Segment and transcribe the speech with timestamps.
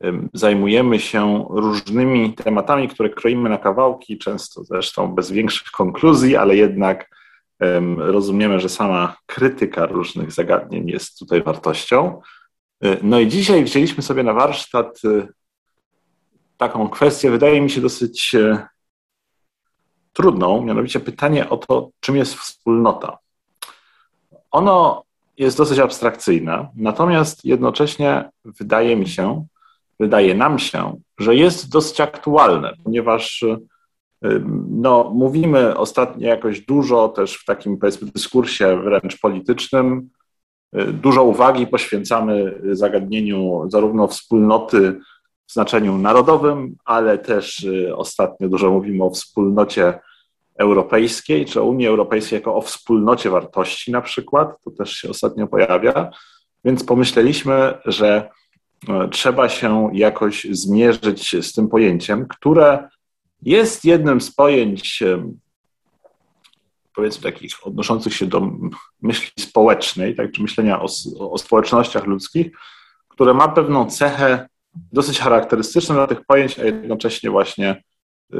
[0.00, 6.56] em, zajmujemy się różnymi tematami, które kroimy na kawałki, często zresztą bez większych konkluzji, ale
[6.56, 7.10] jednak
[7.60, 12.20] em, rozumiemy, że sama krytyka różnych zagadnień jest tutaj wartością.
[12.84, 15.28] Y, No i dzisiaj wzięliśmy sobie na warsztat y,
[16.56, 18.58] taką kwestię, wydaje mi się dosyć y,
[20.12, 23.18] trudną, mianowicie pytanie o to, czym jest wspólnota.
[24.50, 25.02] Ono
[25.38, 29.46] jest dosyć abstrakcyjne, natomiast jednocześnie wydaje mi się,
[30.00, 33.58] wydaje nam się, że jest dosyć aktualne, ponieważ y,
[34.70, 40.10] no, mówimy ostatnio jakoś dużo też w takim powiedzmy dyskursie wręcz politycznym,
[40.78, 45.00] y, dużo uwagi poświęcamy zagadnieniu zarówno wspólnoty
[45.46, 49.98] w znaczeniu narodowym, ale też y, ostatnio dużo mówimy o wspólnocie
[50.58, 55.46] europejskiej, czy o Unii Europejskiej jako o wspólnocie wartości na przykład, to też się ostatnio
[55.46, 56.10] pojawia,
[56.64, 58.30] więc pomyśleliśmy, że
[58.88, 62.88] e, trzeba się jakoś zmierzyć z tym pojęciem, które
[63.42, 65.38] jest jednym z pojęć, em,
[66.94, 68.50] powiedzmy takich odnoszących się do
[69.02, 70.86] myśli społecznej, tak, czy myślenia o,
[71.18, 72.46] o społecznościach ludzkich,
[73.08, 74.48] które ma pewną cechę
[74.92, 77.82] dosyć charakterystyczną dla tych pojęć, a jednocześnie właśnie
[78.34, 78.38] y,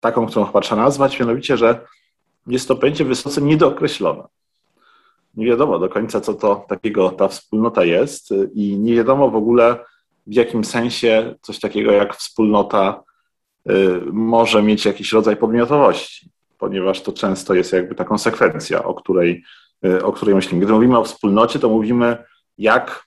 [0.00, 1.86] taką, którą chyba trzeba nazwać, mianowicie, że
[2.46, 4.22] jest to pojęcie wysoce niedookreślone.
[5.34, 9.36] Nie wiadomo do końca, co to takiego ta wspólnota jest y, i nie wiadomo w
[9.36, 9.78] ogóle,
[10.26, 13.02] w jakim sensie coś takiego jak wspólnota
[13.70, 19.44] y, może mieć jakiś rodzaj podmiotowości, ponieważ to często jest jakby ta konsekwencja, o której,
[20.02, 20.64] o której myślimy.
[20.64, 22.24] Gdy mówimy o wspólnocie, to mówimy
[22.58, 23.06] jak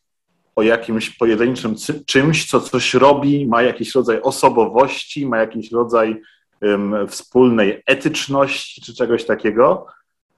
[0.55, 6.21] o jakimś pojedynczym czymś, co coś robi, ma jakiś rodzaj osobowości, ma jakiś rodzaj
[6.61, 9.87] em, wspólnej etyczności czy czegoś takiego.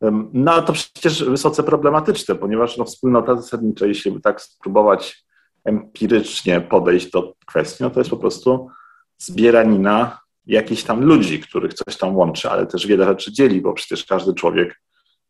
[0.02, 5.26] Em, No to przecież wysoce problematyczne, ponieważ no, wspólnota zasadnicza, jeśli by tak spróbować
[5.66, 8.70] empirycznie podejść do kwestii, no to jest po prostu
[9.18, 14.06] zbieranina jakichś tam ludzi, których coś tam łączy, ale też wiele rzeczy dzieli, bo przecież
[14.06, 14.82] każdy człowiek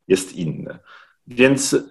[0.08, 0.80] jest inny.
[1.28, 1.84] Więc y,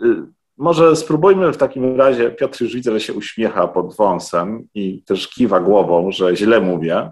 [0.58, 5.28] może spróbujmy w takim razie, Piotr już widzę, że się uśmiecha pod wąsem i też
[5.28, 7.10] kiwa głową, że źle mówię.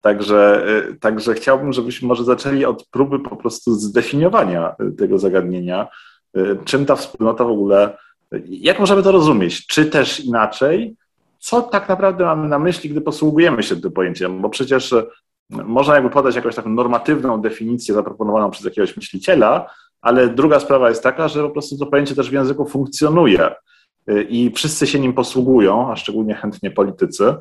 [0.00, 5.88] Także, y, także chciałbym, żebyśmy może zaczęli od próby po prostu zdefiniowania y, tego zagadnienia.
[6.36, 7.98] Y, Czym ta wspólnota w ogóle,
[8.48, 9.66] jak możemy to rozumieć?
[9.66, 10.96] Czy też inaczej,
[11.38, 14.40] co tak naprawdę mamy na myśli, gdy posługujemy się tym pojęciem?
[14.40, 14.94] Bo przecież
[15.50, 19.70] można jakby podać jakąś taką normatywną definicję zaproponowaną przez jakiegoś myśliciela,
[20.02, 23.48] ale druga sprawa jest taka, że po prostu to pojęcie też w języku funkcjonuje
[24.10, 27.34] y, i wszyscy się nim posługują, a szczególnie chętnie politycy,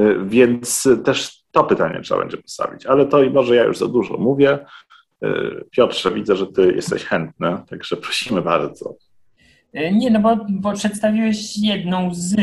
[0.00, 2.86] y, więc też to pytanie trzeba będzie postawić.
[2.86, 4.58] Ale to i może ja już za dużo mówię.
[5.24, 8.94] Y, Piotrze, widzę, że ty jesteś chętny, także prosimy bardzo.
[9.92, 12.34] Nie, no bo, bo przedstawiłeś jedną z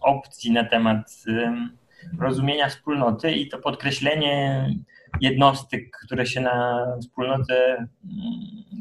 [0.00, 1.24] opcji na temat
[2.20, 4.66] rozumienia wspólnoty i to podkreślenie
[5.20, 7.88] jednostek, które się na wspólnotę mm,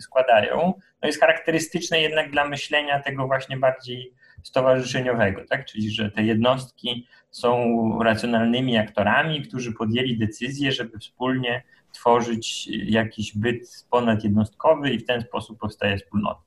[0.01, 4.13] składają, no jest charakterystyczne jednak dla myślenia tego właśnie bardziej
[4.43, 5.65] stowarzyszeniowego, tak?
[5.65, 13.85] Czyli, że te jednostki są racjonalnymi aktorami, którzy podjęli decyzję, żeby wspólnie stworzyć jakiś byt
[13.89, 16.41] ponadjednostkowy i w ten sposób powstaje wspólnota.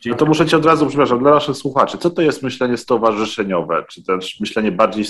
[0.00, 2.76] Czyli no to muszę Cię od razu, przepraszam, dla naszych słuchaczy, co to jest myślenie
[2.76, 5.04] stowarzyszeniowe, czy też myślenie bardziej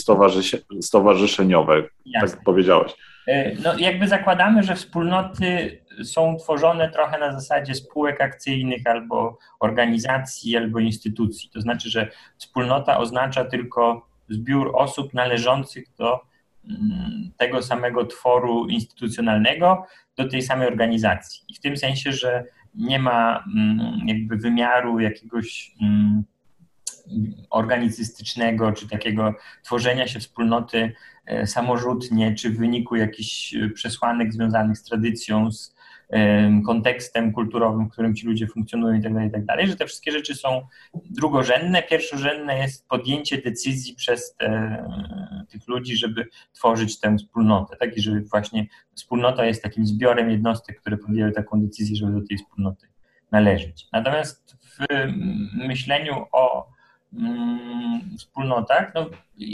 [0.80, 2.30] stowarzyszeniowe, Jasne.
[2.30, 2.92] tak powiedziałeś?
[3.26, 10.56] E, no, jakby zakładamy, że wspólnoty są tworzone trochę na zasadzie spółek akcyjnych albo organizacji,
[10.56, 11.50] albo instytucji.
[11.50, 16.20] To znaczy, że wspólnota oznacza tylko zbiór osób należących do
[16.64, 19.86] mm, tego samego tworu instytucjonalnego,
[20.16, 21.44] do tej samej organizacji.
[21.48, 22.44] I w tym sensie, że
[22.74, 26.24] nie ma mm, jakby wymiaru jakiegoś mm,
[27.50, 30.92] organizystycznego, czy takiego tworzenia się wspólnoty
[31.26, 35.76] e, samorzutnie, czy w wyniku jakichś przesłanek związanych z tradycją, z
[36.66, 40.34] kontekstem kulturowym, w którym ci ludzie funkcjonują itd., tak itd., tak że te wszystkie rzeczy
[40.34, 41.82] są drugorzędne.
[41.82, 44.84] Pierwszorzędne jest podjęcie decyzji przez te,
[45.48, 47.96] tych ludzi, żeby tworzyć tę wspólnotę, tak?
[47.96, 52.36] I że właśnie wspólnota jest takim zbiorem jednostek, które podjęły taką decyzję, żeby do tej
[52.38, 52.88] wspólnoty
[53.32, 53.88] należeć.
[53.92, 54.86] Natomiast w
[55.54, 56.68] myśleniu o
[58.18, 58.92] wspólnotach.
[58.94, 59.10] No,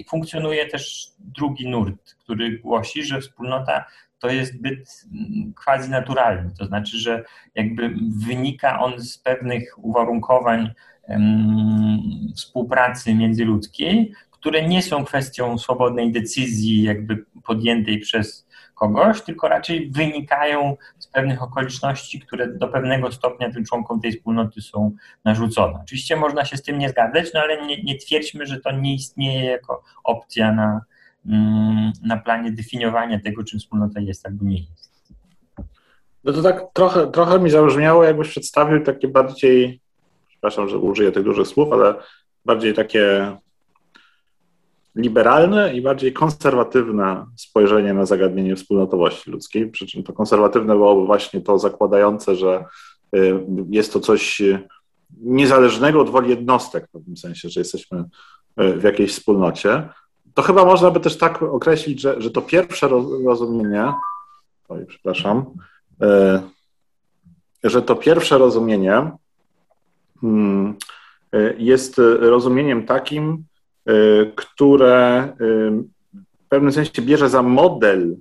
[0.08, 3.84] funkcjonuje też drugi nurt, który głosi, że wspólnota
[4.18, 7.24] to jest byt mm, quasi naturalny, to znaczy, że
[7.54, 7.94] jakby
[8.26, 10.70] wynika on z pewnych uwarunkowań
[12.36, 20.76] współpracy międzyludzkiej, które nie są kwestią swobodnej decyzji jakby podjętej przez kogoś, tylko raczej wynikają
[21.12, 24.92] pewnych okoliczności, które do pewnego stopnia tym członkom tej wspólnoty są
[25.24, 25.78] narzucone.
[25.82, 28.94] Oczywiście można się z tym nie zgadzać, no ale nie, nie twierdźmy, że to nie
[28.94, 30.80] istnieje jako opcja na,
[31.26, 34.92] Mm, na planie definiowania tego, czym wspólnota jest albo nie jest.
[36.24, 39.80] No to tak trochę, trochę mi zabrzmiało, jakbyś przedstawił takie bardziej,
[40.28, 41.94] przepraszam, że użyję tych dużych słów, ale
[42.44, 43.36] bardziej takie
[44.96, 49.70] liberalne i bardziej konserwatywne spojrzenie na zagadnienie wspólnotowości ludzkiej.
[49.70, 52.64] Przy czym to konserwatywne byłoby właśnie to zakładające, że
[53.16, 54.42] y, jest to coś
[55.20, 58.04] niezależnego od woli jednostek, w pewnym sensie, że jesteśmy
[58.60, 59.88] y, w jakiejś wspólnocie
[60.34, 62.88] to chyba można by też tak określić, że, że to pierwsze
[63.24, 63.92] rozumienie,
[64.68, 65.44] oj, przepraszam,
[67.64, 69.10] że to pierwsze rozumienie
[71.32, 73.44] e, jest rozumieniem takim,
[74.34, 75.29] które
[76.44, 78.17] w pewnym sensie bierze za model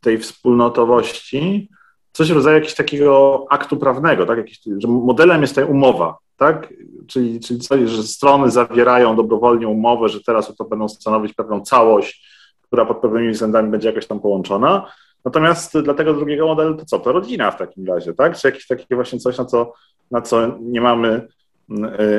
[0.00, 1.68] tej wspólnotowości
[2.12, 4.38] coś w rodzaju jakiegoś takiego aktu prawnego, tak?
[4.38, 6.74] Jakiś, że modelem jest ta umowa, tak?
[7.06, 12.30] Czyli, czyli że strony zawierają dobrowolnie umowę, że teraz to będą stanowić pewną całość,
[12.62, 14.92] która pod pewnymi względami będzie jakoś tam połączona.
[15.24, 16.98] Natomiast dla tego drugiego modelu to co?
[16.98, 18.38] To rodzina w takim razie, tak?
[18.38, 19.72] Czy jakieś takie właśnie coś, na co,
[20.10, 21.28] na co nie, mamy,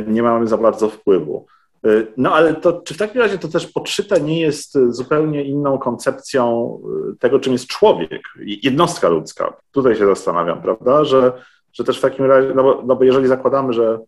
[0.08, 1.46] nie mamy za bardzo wpływu.
[2.18, 6.78] No ale to, czy w takim razie to też podszyte nie jest zupełnie inną koncepcją
[7.19, 9.54] tego, czym jest człowiek, jednostka ludzka?
[9.72, 11.31] Tutaj się zastanawiam, prawda, że,
[11.74, 14.00] że też w takim razie, no bo, no bo jeżeli zakładamy, że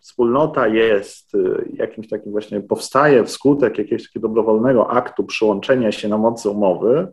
[0.00, 6.18] wspólnota jest y, jakimś takim właśnie, powstaje wskutek jakiegoś takiego dobrowolnego aktu przyłączenia się na
[6.18, 7.08] mocy umowy,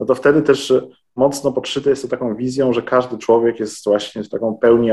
[0.00, 0.72] no to wtedy też
[1.16, 4.90] mocno podszyte jest to taką wizją, że każdy człowiek jest właśnie taką pełni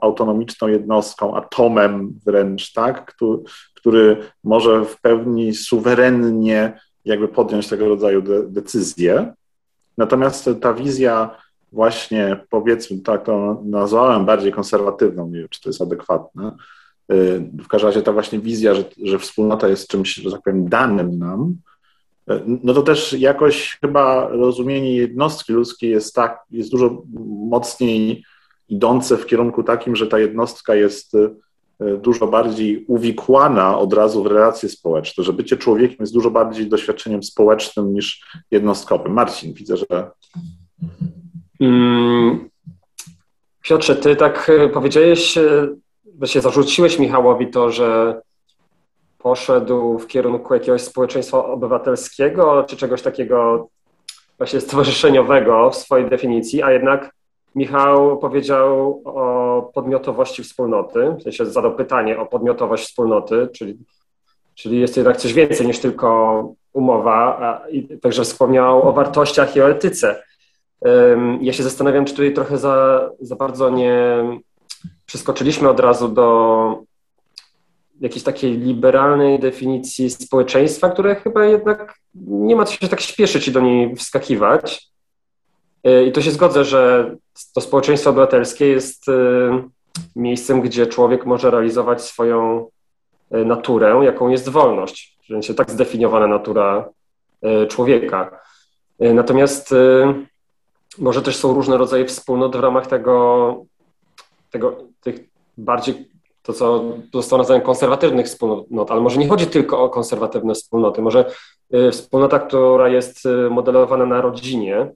[0.00, 3.38] autonomiczną jednostką, atomem wręcz, tak, który,
[3.80, 9.32] który może w pełni suwerennie jakby podjąć tego rodzaju de decyzje.
[9.98, 11.36] Natomiast ta wizja
[11.72, 16.56] właśnie, powiedzmy, tak to nazwałem bardziej konserwatywną, nie wiem, czy to jest adekwatne,
[17.64, 21.18] w każdym razie ta właśnie wizja, że, że wspólnota jest czymś, że tak powiem, danym
[21.18, 21.54] nam,
[22.46, 27.02] no to też jakoś chyba rozumienie jednostki ludzkiej jest tak, jest dużo
[27.50, 28.24] mocniej
[28.68, 31.30] idące w kierunku takim, że ta jednostka jest e,
[31.80, 37.22] dużo bardziej uwikłana od razu w relacje społeczne, że bycie człowiekiem jest dużo bardziej doświadczeniem
[37.22, 39.12] społecznym niż jednostkowym.
[39.12, 40.10] Marcin, widzę, że.
[41.60, 42.50] Mm,
[43.62, 45.68] Piotrze, ty tak e, powiedziałeś e,
[46.14, 48.20] właśnie zarzuciłeś Michałowi to, że
[49.18, 53.68] poszedł w kierunku jakiegoś społeczeństwa obywatelskiego, czy czegoś takiego
[54.38, 57.10] właśnie stowarzyszeniowego w swojej definicji, a jednak
[57.54, 63.78] Michał powiedział o podmiotowości wspólnoty, w sensie zadał pytanie o podmiotowość wspólnoty, czyli,
[64.54, 69.60] czyli jest jednak coś więcej niż tylko umowa, a, i także wspomniał o wartościach i
[69.60, 70.22] o etyce.
[71.40, 74.24] Ja się zastanawiam, czy tutaj trochę za, za bardzo nie
[75.06, 76.78] przeskoczyliśmy od razu do
[78.00, 83.52] jakiejś takiej liberalnej definicji społeczeństwa, które chyba jednak nie ma co się tak śpieszyć i
[83.52, 84.89] do niej wskakiwać.
[85.84, 87.14] E, I to się zgodzę, że
[87.54, 89.12] to społeczeństwo obywatelskie jest e,
[90.16, 92.68] miejscem, gdzie człowiek może realizować swoją
[93.30, 96.88] e, naturę, jaką jest wolność, w sensie tak zdefiniowana natura
[97.68, 98.40] człowieka.
[98.98, 99.74] Natomiast
[100.98, 103.64] może też są różne rodzaje wspólnot w ramach tego,
[104.50, 106.08] tego tych bardziej
[106.42, 106.84] to, co
[107.14, 111.02] zostało nazwane konserwatywnych wspólnot, ale może nie chodzi tylko o konserwatywne wspólnoty.
[111.02, 111.24] Może
[111.92, 114.92] wspólnota, która jest modelowana na rodzinie,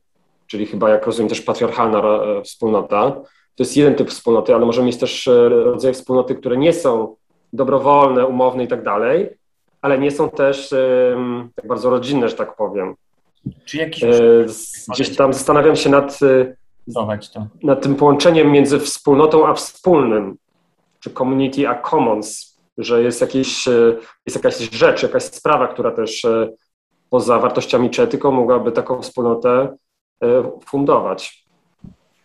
[0.46, 3.10] czyli chyba, jak rozumiem, też patriarchalna e, wspólnota,
[3.56, 7.16] to jest jeden typ wspólnoty, ale możemy mieć też e, rodzaje wspólnoty, które nie są
[7.52, 9.30] dobrowolne, umowne i tak dalej,
[9.82, 10.74] ale nie są też
[11.54, 12.94] tak bardzo rodzinne, że tak powiem.
[13.64, 14.02] Czy jakiś...
[14.04, 14.46] E,
[14.92, 16.18] gdzieś tam zastanawiam się nad,
[17.62, 20.36] nad tym połączeniem między wspólnotą a wspólnym
[21.00, 23.66] czy community a commons, że jest, jakieś,
[24.26, 26.26] jest jakaś rzecz, jakaś sprawa, która też
[27.10, 29.76] poza wartościami czy etyką mogłaby taką wspólnotę
[30.66, 31.44] fundować.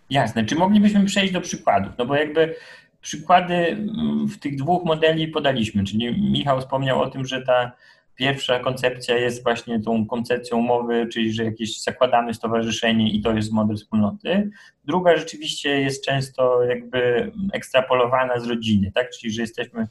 [0.10, 0.46] Jasne.
[0.46, 1.94] Czy moglibyśmy przejść do przykładów?
[1.98, 2.56] No bo jakby
[3.02, 7.72] przykłady mm, w tych dwóch modeli podaliśmy, czyli Michał wspomniał o tym, że ta
[8.20, 13.52] Pierwsza koncepcja jest właśnie tą koncepcją umowy, czyli że jakieś zakładamy stowarzyszenie i to jest
[13.52, 14.50] model wspólnoty.
[14.86, 19.10] Druga rzeczywiście jest często jakby ekstrapolowana z rodziny, tak?
[19.10, 19.88] czyli że jesteśmy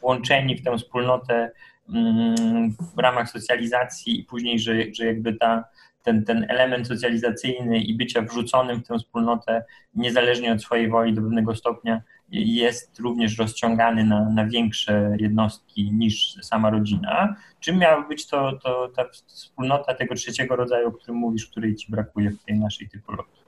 [0.00, 1.50] włączeni w tę wspólnotę
[1.88, 5.64] mm, w ramach socjalizacji i później, że, że jakby ta,
[6.04, 11.22] ten, ten element socjalizacyjny i bycia wrzuconym w tę wspólnotę, niezależnie od swojej woli do
[11.22, 17.36] pewnego stopnia, jest również rozciągany na, na większe jednostki niż sama rodzina.
[17.60, 21.92] Czym miała być to, to ta wspólnota tego trzeciego rodzaju, o którym mówisz, której ci
[21.92, 23.44] brakuje w tej naszej typologii?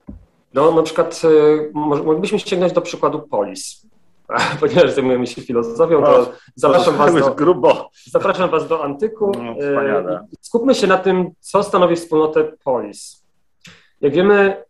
[0.54, 3.86] No na przykład y, moglibyśmy sięgnąć do przykładu polis.
[4.60, 7.90] Ponieważ zajmujemy się filozofią, to o, zapraszam, was do, grubo.
[8.06, 9.32] zapraszam Was do antyku.
[9.38, 13.26] No, y, skupmy się na tym, co stanowi wspólnotę polis.
[14.00, 14.64] Jak wiemy,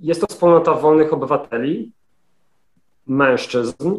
[0.00, 1.92] jest to wspólnota wolnych obywateli,
[3.06, 3.98] mężczyzn,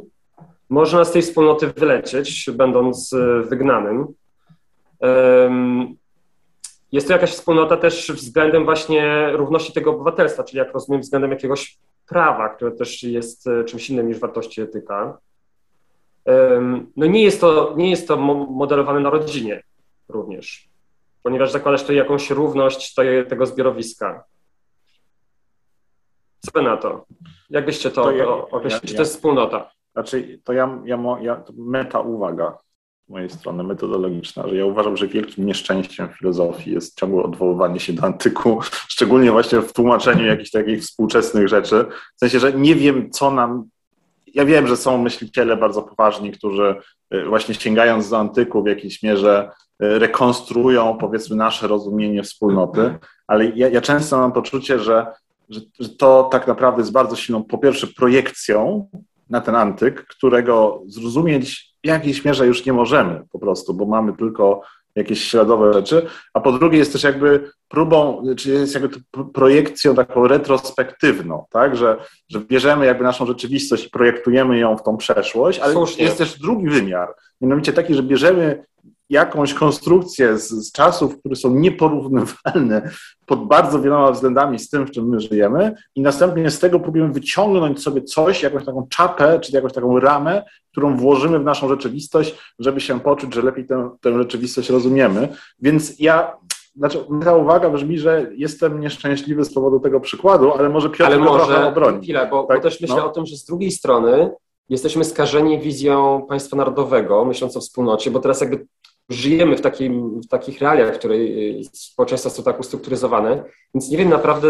[0.70, 4.08] można z tej wspólnoty wylecieć, będąc e, wygnanym.
[6.92, 11.78] Jest to jakaś wspólnota też względem właśnie równości tego obywatelstwa, czyli jak rozumiem, względem jakiegoś
[12.12, 15.18] prawa, które też jest e, czymś innym niż wartości etyka.
[16.96, 19.64] No nie jest to, nie jest to modelowane na rodzinie
[20.10, 20.70] również,
[21.24, 22.96] ponieważ zakładasz to jakąś równość
[23.30, 24.24] tego zbiorowiska.
[26.40, 27.06] Co na to?
[27.50, 28.82] Jak byście to, to, ja, określili?
[28.84, 29.72] Ja, Czy to jest wspólnota?
[29.94, 32.58] Znaczy, to ja, ja, ja meta uwaga
[33.10, 38.04] mojej strony metodologiczna, że ja uważam, że wielkim nieszczęściem filozofii jest ciągłe odwoływanie się do
[38.04, 38.60] antyku,
[38.94, 41.86] szczególnie właśnie w tłumaczeniu jakichś takich współczesnych rzeczy.
[42.16, 43.64] W sensie, że nie wiem, co nam.
[44.34, 46.76] Ja wiem, że są myśliciele bardzo poważni, którzy
[47.14, 49.50] y, właśnie sięgając do antyku w jakiejś mierze
[49.84, 52.96] y, rekonstruują, powiedzmy, nasze rozumienie wspólnoty,
[53.28, 55.06] ale ja, ja często mam poczucie, że
[55.52, 58.90] że, że to tak naprawdę jest bardzo silną, po pierwsze, projekcją
[59.30, 64.14] na ten antyk, którego zrozumieć w jakiejś mierze już nie możemy po prostu, bo mamy
[64.14, 64.62] tylko
[64.96, 68.90] jakieś śladowe rzeczy, a po drugie jest też jakby próbą, czy jest jakby
[69.34, 71.98] projekcją taką retrospektywną, tak, że,
[72.30, 76.04] że bierzemy jakby naszą rzeczywistość i projektujemy ją w tą przeszłość, ale Słusznie.
[76.04, 78.64] jest też drugi wymiar, mianowicie taki, że bierzemy
[79.12, 82.90] jakąś konstrukcję z, z, czasów, które są nieporównywalne
[83.26, 87.14] pod bardzo wieloma względami z tym, w czym my żyjemy, i następnie z tego próbujemy
[87.14, 92.38] wyciągnąć sobie coś, jakąś taką czapę, czy jakąś taką ramę, którą włożymy w naszą rzeczywistość,
[92.60, 95.28] żeby się poczuć, że lepiej tę, tę rzeczywistość rozumiemy.
[95.60, 96.38] Więc ja
[96.76, 101.18] znaczy, ta uwaga brzmi, że jestem nieszczęśliwy z powodu tego przykładu, ale może Piotr ale
[101.18, 102.04] może, trochę obroni.
[102.04, 102.58] Chwilę, bo, tak?
[102.58, 103.06] bo też myślę no.
[103.06, 104.32] o tym, że z drugiej strony
[104.70, 108.66] jesteśmy skażeni wizją państwa narodowego, myśląc o wspólnocie, bo teraz jakby
[109.10, 113.44] żyjemy w, takim, w takich realiach, w której y, społeczeństwa są tak ustrukturyzowane,
[113.74, 114.48] więc nie wiem naprawdę,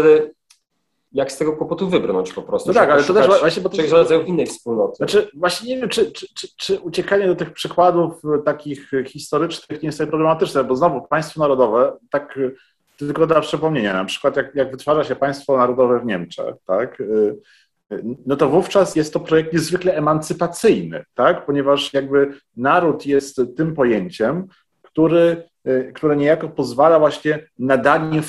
[1.12, 2.68] jak z tego kłopotu wybrnąć po prostu.
[2.68, 3.62] No tak, ale to też właśnie...
[3.62, 4.96] Bo to rodzaju innej wspólnoty.
[4.96, 9.86] Znaczy, właśnie nie wiem, czy, czy, czy, czy uciekanie do tych przykładów takich historycznych nie
[9.86, 12.38] jest problematyczne, bo znowu państwo narodowe, tak
[12.96, 17.36] tylko dla przypomnienia, na przykład jak, jak wytwarza się państwo narodowe w Niemczech, tak, y,
[18.26, 21.46] no to wówczas jest to projekt niezwykle emancypacyjny, tak?
[21.46, 24.46] ponieważ jakby naród jest tym pojęciem,
[24.82, 28.22] który, y, które niejako pozwala właśnie nadanie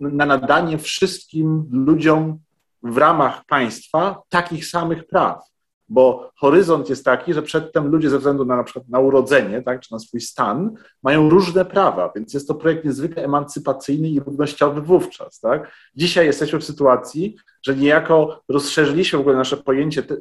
[0.00, 2.38] na nadanie wszystkim ludziom
[2.82, 5.48] w ramach państwa takich samych praw
[5.88, 9.80] bo horyzont jest taki, że przedtem ludzie ze względu na na przykład na urodzenie, tak,
[9.80, 14.80] czy na swój stan, mają różne prawa, więc jest to projekt niezwykle emancypacyjny i równościowy
[14.80, 15.40] wówczas.
[15.40, 15.72] Tak.
[15.94, 20.16] Dzisiaj jesteśmy w sytuacji, że niejako rozszerzyliśmy w ogóle nasze pojęcie te,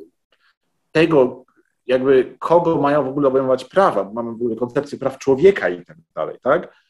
[0.92, 1.46] tego,
[1.88, 5.98] jakby kogo mają w ogóle obejmować prawa, mamy w ogóle koncepcję praw człowieka i tak
[6.16, 6.87] dalej, tak?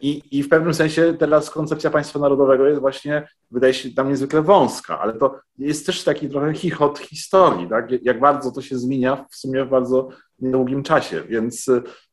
[0.00, 4.42] I, I w pewnym sensie teraz koncepcja państwa narodowego jest właśnie, wydaje się tam niezwykle
[4.42, 7.90] wąska, ale to jest też taki trochę chichot historii, tak?
[8.02, 11.70] jak bardzo to się zmienia w sumie w bardzo niedługim czasie, więc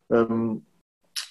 [0.09, 0.61] um,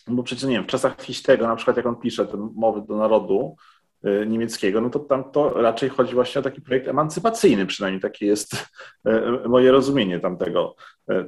[0.09, 2.97] bo przecież nie wiem, w czasach Fichtego, na przykład jak on pisze te mowy do
[2.97, 3.80] narodu, y,
[4.27, 8.55] niemieckiego, no to tam to raczej chodzi właśnie o taki projekt emancypacyjny, przynajmniej takie jest
[8.55, 10.77] y, moje rozumienie tamtego,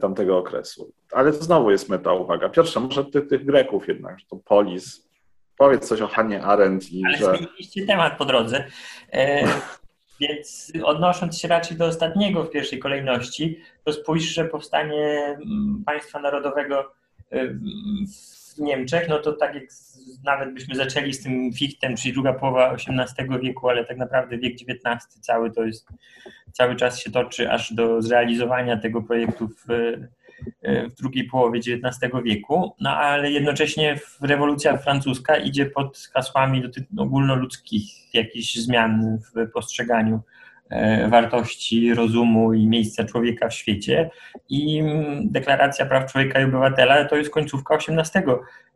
[0.00, 0.93] tamtego okresu.
[1.12, 2.49] Ale to znowu jest meta uwaga.
[2.49, 5.09] Piotrze, może tych, tych Greków jednak, że to polis.
[5.59, 7.25] Powiedz coś o Hanie Arendt i Ale że...
[7.25, 8.64] zmieniliście temat po drodze.
[9.12, 9.45] E,
[10.21, 16.19] więc odnosząc się raczej do ostatniego w pierwszej kolejności, to spójrz, że powstanie mm, państwa
[16.21, 16.93] narodowego
[17.31, 19.64] w Niemczech, no to tak jak
[20.25, 24.54] nawet byśmy zaczęli z tym Fichtem, czyli druga połowa XVIII wieku, ale tak naprawdę wiek
[24.54, 25.88] XIX cały to jest,
[26.52, 29.64] cały czas się toczy aż do zrealizowania tego projektu w,
[30.90, 36.62] w drugiej połowie XIX wieku, no ale jednocześnie rewolucja francuska idzie pod hasłami
[36.99, 40.42] ogólnoludzkich jakichś zmian w postrzeganiu E,
[41.09, 44.11] wartości rozumu i miejsca człowieka w świecie.
[44.49, 48.25] I mm, deklaracja praw człowieka i obywatela to jest końcówka XVIII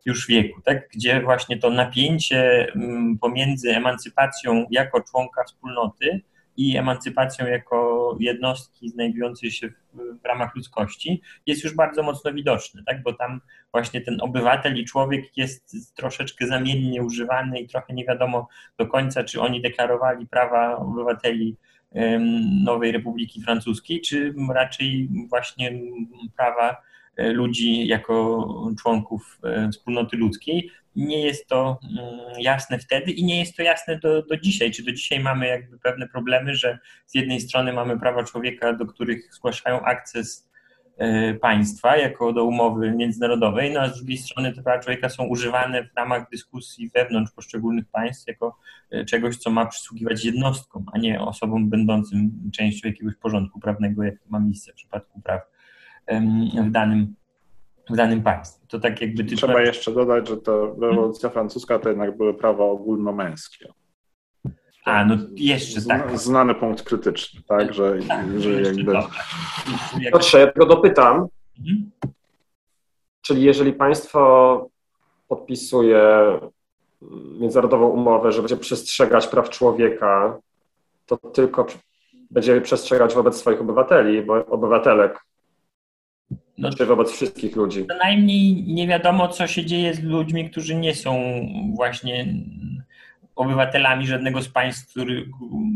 [0.05, 0.89] już wieku, tak?
[0.93, 6.21] gdzie właśnie to napięcie mm, pomiędzy emancypacją jako członka wspólnoty
[6.57, 13.03] i emancypacją jako jednostki znajdującej się w, ramach ludzkości jest już bardzo mocno widoczne, tak?
[13.03, 18.47] bo tam właśnie ten obywatel i człowiek jest troszeczkę zamiennie używany i trochę nie wiadomo
[18.77, 21.57] do końca, czy oni deklarowali prawa obywateli
[22.63, 25.79] Nowej Republiki Francuskiej, czy raczej właśnie
[26.37, 26.77] prawa
[27.17, 28.47] e, ludzi jako
[28.81, 30.71] członków e, wspólnoty ludzkiej.
[30.95, 34.71] Nie jest to mm, jasne wtedy i nie jest to jasne do, do dzisiaj.
[34.71, 38.85] Czy do dzisiaj mamy jakby pewne problemy, że z jednej strony mamy prawa człowieka, do
[38.85, 40.49] których zgłaszają akces
[41.41, 45.83] państwa jako do umowy międzynarodowej, no a z drugiej strony te prawa człowieka są używane
[45.83, 48.57] w ramach dyskusji wewnątrz poszczególnych państw jako
[48.91, 54.15] e, czegoś, co ma przysługiwać jednostkom, a nie osobom będącym częścią jakiegoś porządku prawnego, jak
[54.29, 55.41] ma miejsce w przypadku praw
[56.67, 57.15] w danym,
[57.89, 58.67] w danym państwie.
[58.67, 63.67] To tak jakby Trzeba jeszcze dodać, że to rewolucja francuska to jednak były prawa ogólnomęskie.
[64.87, 66.19] A, no jeszcze tak.
[66.19, 68.93] Znany punkt krytyczny, tak, że, tak, że jakby...
[70.11, 71.27] Piotrze, ja tylko dopytam,
[71.59, 71.91] mhm.
[73.21, 74.69] czyli jeżeli państwo
[75.27, 76.01] podpisuje
[77.39, 80.39] międzynarodową umowę, że będzie przestrzegać praw człowieka,
[81.05, 81.67] to tylko
[82.31, 85.19] będzie przestrzegać wobec swoich obywateli, bo obywatelek,
[86.57, 87.85] no, czy wobec wszystkich ludzi.
[87.87, 91.19] Co najmniej nie wiadomo, co się dzieje z ludźmi, którzy nie są
[91.75, 92.33] właśnie
[93.37, 95.29] obywatelami żadnego z państw, który,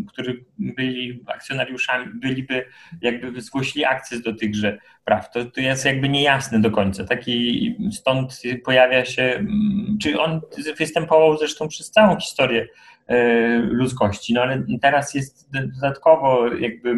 [0.08, 2.66] który byli akcjonariuszami, byliby
[3.02, 5.32] jakby zgłosili akces do tychże praw.
[5.32, 7.04] To, to jest jakby niejasne do końca.
[7.04, 9.46] Taki, stąd pojawia się,
[10.02, 10.42] czy on
[10.78, 12.68] występował zresztą przez całą historię
[13.08, 16.96] e, ludzkości, no ale teraz jest dodatkowo jakby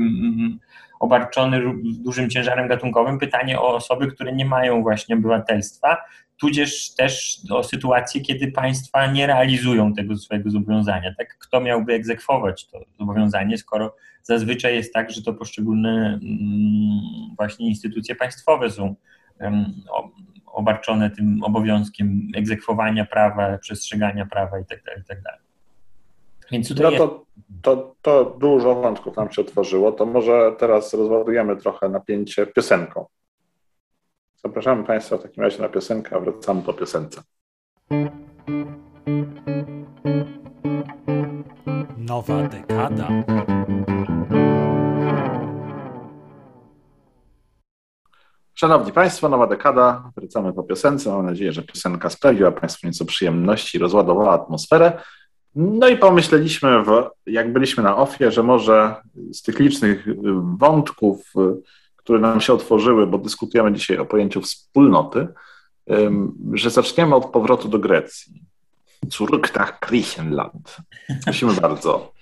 [1.00, 5.98] obarczony dużym ciężarem gatunkowym pytanie o osoby, które nie mają właśnie obywatelstwa,
[6.44, 11.14] tudzież też o sytuacje, kiedy państwa nie realizują tego swojego zobowiązania.
[11.18, 17.68] Tak, kto miałby egzekwować to zobowiązanie, skoro zazwyczaj jest tak, że to poszczególne mm, właśnie
[17.68, 18.96] instytucje państwowe są
[20.46, 24.82] obarczone tym obowiązkiem egzekwowania prawa, przestrzegania prawa itd.
[24.86, 25.22] Tak itd.
[25.24, 25.40] Tak
[26.52, 27.26] Więc tutaj no to,
[27.62, 33.06] to, to dużo wątków nam się otworzyło, to może teraz rozładujemy trochę napięcie piosenką.
[34.46, 37.22] Zapraszamy Państwa w takim razie na piosenkę, a wracamy po piosence.
[41.98, 43.08] Nowa dekada.
[48.54, 50.12] Szanowni Państwo, nowa dekada.
[50.18, 51.10] Wracamy po piosence.
[51.10, 55.02] Mam nadzieję, że piosenka sprawiła Państwu nieco przyjemności, rozładowała atmosferę.
[55.56, 58.96] No i pomyśleliśmy, w, jak byliśmy na ofie, że może
[59.34, 60.06] z tych licznych
[60.58, 61.34] wątków
[62.04, 65.28] które nam się otworzyły, bo dyskutujemy dzisiaj o pojęciu wspólnoty,
[66.54, 68.42] że zaczniemy od powrotu do Grecji.
[69.06, 70.78] Zurück nach Griechenland.
[71.24, 72.14] Prosimy bardzo.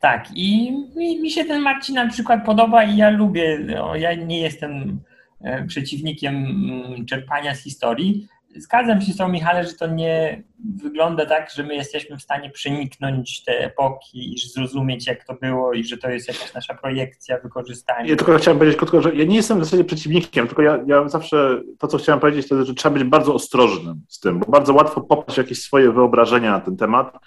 [0.00, 4.14] Tak, i mi, mi, się ten Marcin na przykład podoba i ja lubię, no, ja
[4.14, 5.00] nie jestem
[5.40, 10.42] e, przeciwnikiem mm, czerpania z historii, zgadzam się z tą Michale, że to nie
[10.82, 15.72] wygląda tak, że my jesteśmy w stanie przeniknąć te epoki i zrozumieć, jak to było
[15.72, 18.10] i że to jest jakaś nasza projekcja, wykorzystania.
[18.10, 21.08] Ja tylko chciałem powiedzieć krótko, że ja nie jestem w zasadzie przeciwnikiem, tylko ja, ja
[21.08, 24.74] zawsze to, co chciałem powiedzieć, to że trzeba być bardzo ostrożnym z tym, bo bardzo
[24.74, 27.18] łatwo popaść jakieś swoje wyobrażenia na ten temat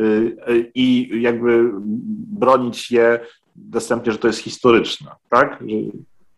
[0.00, 0.02] y,
[0.48, 1.70] y, i jakby
[2.38, 3.20] bronić je
[3.56, 5.64] dostępnie, że to jest historyczne, tak?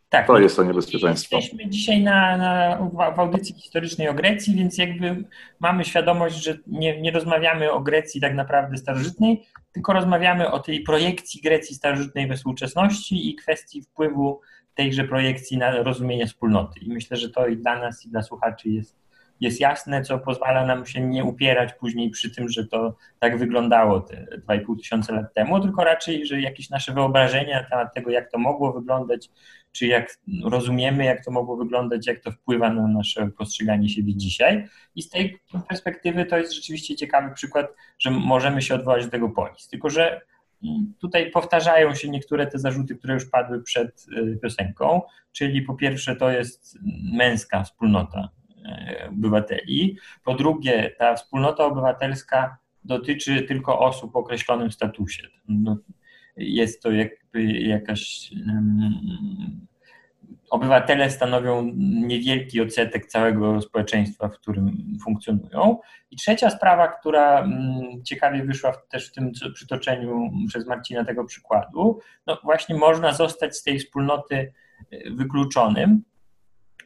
[0.08, 1.36] Tak, to no, jest to niebezpieczeństwo.
[1.36, 2.78] Jesteśmy dzisiaj na, na,
[3.16, 5.24] w audycji historycznej o Grecji, więc jakby
[5.60, 9.42] mamy świadomość, że nie, nie rozmawiamy o Grecji tak naprawdę starożytnej,
[9.72, 14.40] tylko rozmawiamy o tej projekcji Grecji starożytnej we współczesności i kwestii wpływu
[14.74, 16.80] tejże projekcji na rozumienie wspólnoty.
[16.80, 19.06] I myślę, że to i dla nas, i dla słuchaczy jest
[19.40, 24.00] jest jasne, co pozwala nam się nie upierać później przy tym, że to tak wyglądało
[24.00, 28.30] te 2,5 tysiące lat temu, tylko raczej, że jakieś nasze wyobrażenia na temat tego, jak
[28.30, 29.30] to mogło wyglądać,
[29.76, 34.68] czy jak rozumiemy, jak to mogło wyglądać, jak to wpływa na nasze postrzeganie siebie dzisiaj.
[34.94, 37.66] I z tej perspektywy to jest rzeczywiście ciekawy przykład,
[37.98, 39.68] że możemy się odwołać do tego polis.
[39.68, 40.20] Tylko, że
[41.00, 46.16] tutaj powtarzają się niektóre te zarzuty, które już padły przed y, piosenką, czyli po pierwsze
[46.16, 46.78] to jest
[47.12, 48.28] męska wspólnota
[49.04, 55.28] y, obywateli, po drugie ta wspólnota obywatelska dotyczy tylko osób o określonym statusie.
[55.48, 55.76] No,
[56.36, 58.30] jest to jakby jakaś
[60.56, 65.78] obywatele stanowią niewielki odsetek całego społeczeństwa, w którym funkcjonują.
[66.10, 72.00] I trzecia sprawa, która mm, ciekawie wyszła też w tym przytoczeniu przez Marcina tego przykładu,
[72.26, 74.52] no właśnie można zostać z tej wspólnoty
[74.92, 76.02] y, wykluczonym,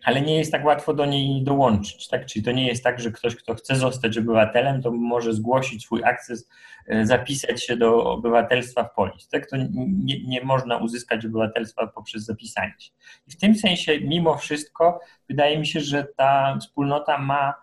[0.04, 2.08] ale nie jest tak łatwo do niej dołączyć.
[2.08, 2.26] Tak?
[2.26, 6.04] Czyli to nie jest tak, że ktoś, kto chce zostać obywatelem, to może zgłosić swój
[6.04, 6.50] akces,
[6.86, 9.28] e, zapisać się do obywatelstwa w polis.
[9.28, 9.50] Tak?
[9.50, 12.90] To nie, nie można uzyskać obywatelstwa poprzez zapisanie się.
[13.28, 17.54] I w tym sensie, mimo wszystko, wydaje mi się, że ta wspólnota ma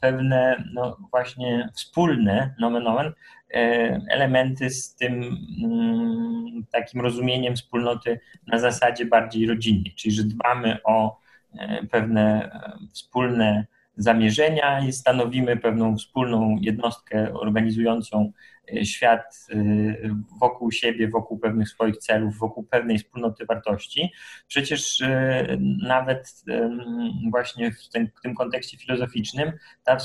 [0.00, 3.12] pewne no właśnie wspólne, nomen omen,
[3.54, 3.60] e,
[4.10, 5.22] elementy z tym
[5.64, 11.18] mm, takim rozumieniem wspólnoty na zasadzie bardziej rodzinnej, czyli że dbamy o
[11.90, 18.32] pewne e, wspólne zamierzenia i stanowimy pewną wspólną jednostkę organizującą
[18.72, 19.46] e, świat
[20.40, 24.12] wokół siebie, wokół pewnych swoich celów, wokół pewnej wspólnoty wartości.
[24.48, 25.02] Przecież
[25.82, 26.44] nawet
[27.30, 29.52] właśnie w tym, w tym kontekście filozoficznym
[29.84, 29.96] ta,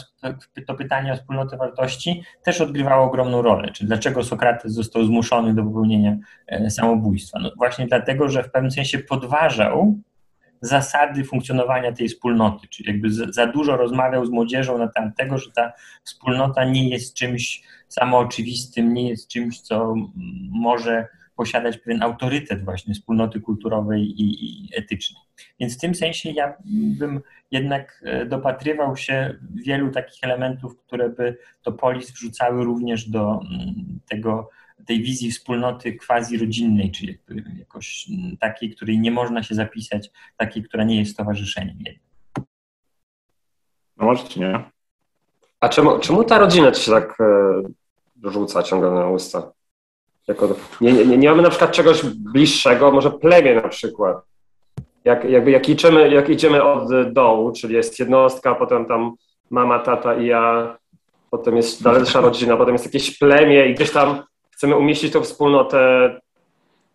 [0.67, 3.71] to pytanie o wspólnotę wartości też odgrywało ogromną rolę.
[3.71, 6.17] Czy dlaczego Sokrates został zmuszony do popełnienia
[6.69, 7.39] samobójstwa?
[7.39, 9.99] No właśnie dlatego, że w pewnym sensie podważał
[10.63, 15.52] zasady funkcjonowania tej wspólnoty, czyli jakby za dużo rozmawiał z młodzieżą na temat tego, że
[15.52, 15.73] ta
[16.04, 19.95] wspólnota nie jest czymś samooczywistym, nie jest czymś, co
[20.52, 25.21] może posiadać pewien autorytet właśnie wspólnoty kulturowej i, i etycznej.
[25.60, 26.54] Więc w tym sensie ja
[26.99, 27.21] bym
[27.52, 33.99] jednak e, dopatrywał się wielu takich elementów, które by to polis wrzucały również do mm,
[34.10, 34.49] tego
[34.86, 37.17] tej wizji wspólnoty quasi-rodzinnej, czyli
[37.60, 38.08] jakoś
[38.39, 41.78] takiej, której nie można się zapisać, takiej, która nie jest stowarzyszeniem.
[43.98, 44.63] No może nie.
[45.60, 49.52] A czemu, czemu ta rodzina ci się tak e, rzuca ciągle na usta?
[50.28, 54.17] Jako, nie, nie, nie mamy na przykład czegoś bliższego, może plemię na przykład.
[55.06, 59.13] Jak, jakby, jak, idziemy, jak idziemy od dołu, czyli jest jednostka, potem tam
[59.50, 60.78] mama, tata i ja,
[61.30, 64.24] potem jest dalsza rodzina, potem jest jakieś plemię i gdzieś tam
[64.63, 66.10] chcemy umieścić tą wspólnotę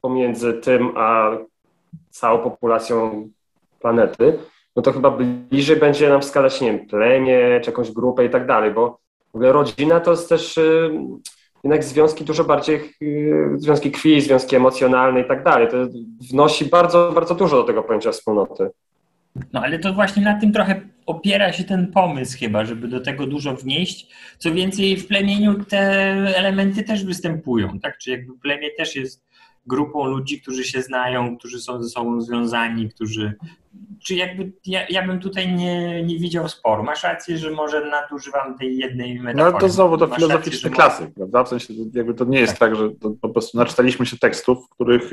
[0.01, 1.31] pomiędzy tym a
[2.11, 3.29] całą populacją
[3.81, 4.39] planety,
[4.77, 8.47] no to chyba bliżej będzie nam wskazać, nie wiem, plemię, czy jakąś grupę i tak
[8.47, 8.99] dalej, bo
[9.33, 10.91] w ogóle rodzina to jest też y,
[11.65, 15.69] jednak związki dużo bardziej, y, związki krwi, związki emocjonalne i tak dalej.
[15.69, 15.77] To
[16.31, 18.71] wnosi bardzo, bardzo dużo do tego pojęcia wspólnoty.
[19.53, 23.27] No ale to właśnie na tym trochę opiera się ten pomysł chyba, żeby do tego
[23.27, 24.09] dużo wnieść.
[24.39, 25.81] Co więcej, w plemieniu te
[26.37, 27.99] elementy też występują, tak?
[27.99, 29.29] Czy jakby plemię też jest
[29.67, 33.35] grupą ludzi, którzy się znają, którzy są ze sobą związani, którzy.
[34.09, 36.83] Czy jakby ja, ja bym tutaj nie, nie widział sporu.
[36.83, 39.53] Masz rację, że może nadużywam tej jednej metafory.
[39.53, 41.45] No to znowu to filozoficzny rację, klasyk, prawda?
[41.45, 42.91] W sensie jakby to nie jest tak, tak że
[43.21, 45.11] po prostu naczytaliśmy się tekstów, w których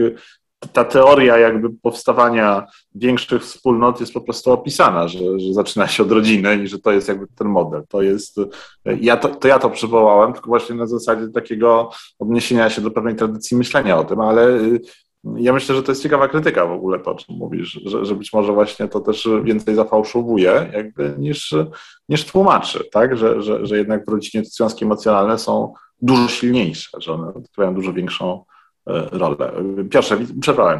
[0.73, 6.11] ta teoria jakby powstawania większych wspólnot jest po prostu opisana, że, że zaczyna się od
[6.11, 7.83] rodziny i że to jest jakby ten model.
[7.89, 8.39] To jest,
[8.85, 13.15] ja to, to ja to przywołałem, tylko właśnie na zasadzie takiego odniesienia się do pewnej
[13.15, 14.79] tradycji myślenia o tym, ale y,
[15.37, 18.15] ja myślę, że to jest ciekawa krytyka w ogóle to, o czym mówisz, że, że
[18.15, 21.55] być może właśnie to też więcej zafałszowuje jakby niż,
[22.09, 23.17] niż tłumaczy, tak?
[23.17, 27.93] Że, że, że jednak w rodzinie związki emocjonalne są dużo silniejsze, że one odgrywają dużo
[27.93, 28.45] większą
[28.87, 29.51] E, rolę.
[29.91, 30.17] Piotrze,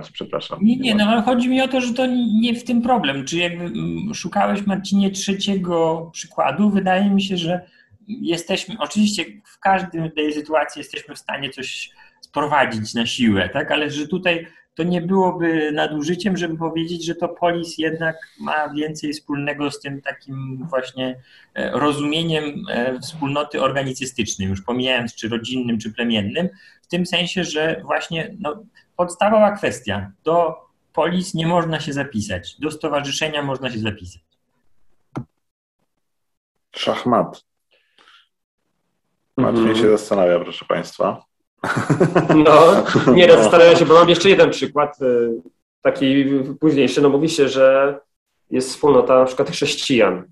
[0.03, 0.59] ci, przepraszam.
[0.61, 2.05] Nie, nie, no chodzi mi o to, że to
[2.41, 3.25] nie w tym problem.
[3.25, 6.69] Czy jakby mm, szukałeś, Marcinie, trzeciego przykładu?
[6.69, 7.61] Wydaje mi się, że
[8.07, 11.91] jesteśmy, oczywiście w każdej sytuacji jesteśmy w stanie coś
[12.35, 13.71] sprowadzić na siłę, tak?
[13.71, 19.13] Ale że tutaj to nie byłoby nadużyciem, żeby powiedzieć, że to polis jednak ma więcej
[19.13, 21.19] wspólnego z tym takim właśnie
[21.53, 26.49] e, rozumieniem e, wspólnoty organicystycznej, już pomijając czy rodzinnym, czy plemiennym,
[26.81, 28.63] w tym sensie, że właśnie no,
[28.95, 30.55] podstawowa kwestia, do
[30.93, 34.21] polis nie można się zapisać, do stowarzyszenia można się zapisać.
[36.75, 37.45] Szachmat.
[39.37, 39.81] Marcin mm -hmm.
[39.81, 41.34] się zastanawia, proszę Państwa.
[42.45, 45.41] No, nie, no, zastanawiam się, bo mam jeszcze jeden przykład, y,
[45.81, 46.25] taki
[46.59, 47.01] późniejszy.
[47.01, 47.99] No mówi się, że
[48.51, 50.23] jest wspólnota na przykład chrześcijan.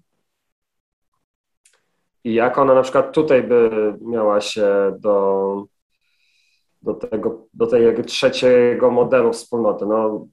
[2.23, 5.65] i jak ona na przykład tutaj by miała się do,
[6.81, 9.85] do, tego, do tej jakby trzeciego modelu wspólnoty.
[9.85, 10.27] No,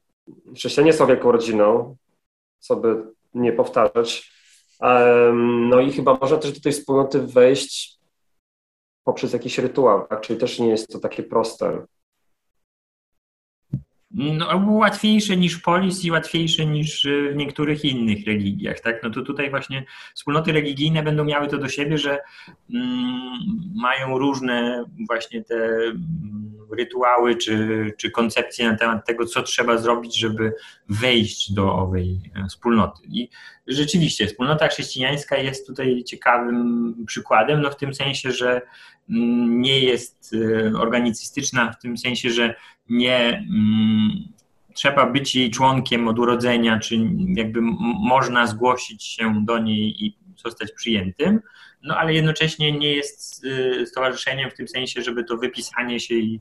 [0.55, 1.97] chrześcijanie są wielką rodziną,
[2.59, 3.03] co by
[3.35, 4.33] nie powtarzać.
[5.69, 8.00] No i chyba można też do tej wspólnoty wejść
[9.05, 10.21] poprzez jakiś rytuał, tak?
[10.21, 11.87] czyli też nie jest to takie proste.
[14.11, 19.03] No, łatwiejsze niż polis i łatwiejsze niż w niektórych innych religiach, tak?
[19.03, 22.19] No to tutaj właśnie wspólnoty religijne będą miały to do siebie, że
[22.75, 23.39] mm,
[23.75, 30.19] mają różne właśnie te mm, rytuały czy, czy koncepcje na temat tego, co trzeba zrobić,
[30.19, 30.53] żeby
[30.89, 33.03] wejść do owej e, wspólnoty.
[33.09, 33.29] I
[33.67, 38.63] rzeczywiście, wspólnota chrześcijańska jest tutaj ciekawym przykładem, no w tym sensie, że
[39.11, 42.55] mm, nie jest e, organicystyczna, w tym sensie, że
[42.91, 44.11] nie mm,
[44.75, 46.97] trzeba być jej członkiem od urodzenia, czy
[47.37, 47.61] jakby
[48.01, 51.41] można zgłosić się do niej i zostać przyjętym,
[51.83, 56.41] no ale jednocześnie nie jest y, stowarzyszeniem w tym sensie, żeby to wypisanie się i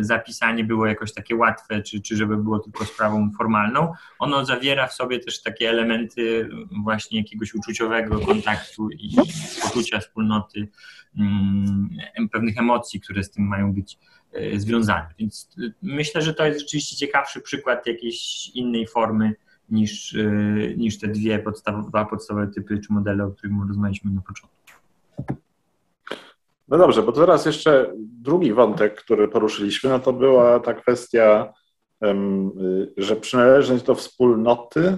[0.00, 3.92] zapisanie było jakoś takie łatwe, czy, czy żeby było tylko sprawą formalną.
[4.18, 6.48] Ono zawiera w sobie też takie elementy
[6.82, 9.16] właśnie jakiegoś uczuciowego kontaktu i
[9.62, 10.68] poczucia wspólnoty,
[11.16, 11.88] mm,
[12.32, 13.98] pewnych emocji, które z tym mają być
[14.32, 15.14] e, związane.
[15.18, 19.34] Więc y, myślę, że to jest rzeczywiście ciekawszy przykład jakiejś innej formy
[19.68, 20.30] niż, e,
[20.76, 24.56] niż te dwie podstawowe, dwa podstawowe typy czy modele, o których rozmawialiśmy na początku.
[26.70, 31.52] No dobrze, bo teraz jeszcze drugi wątek, który poruszyliśmy, no to była ta kwestia,
[32.96, 34.96] że przynależność do wspólnoty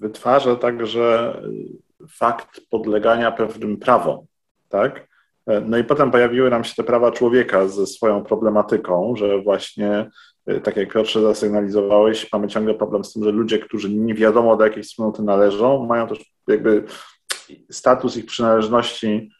[0.00, 1.36] wytwarza także
[2.10, 4.26] fakt podlegania pewnym prawom,
[4.68, 5.08] tak?
[5.66, 10.10] No i potem pojawiły nam się te prawa człowieka ze swoją problematyką, że właśnie
[10.50, 14.56] Y, tak jak Piotrze zasygnalizowałeś, mamy ciągle problem z tym, że ludzie, którzy nie wiadomo
[14.56, 16.84] do jakiej wspólnoty należą, mają też jakby
[17.70, 19.30] status ich przynależności,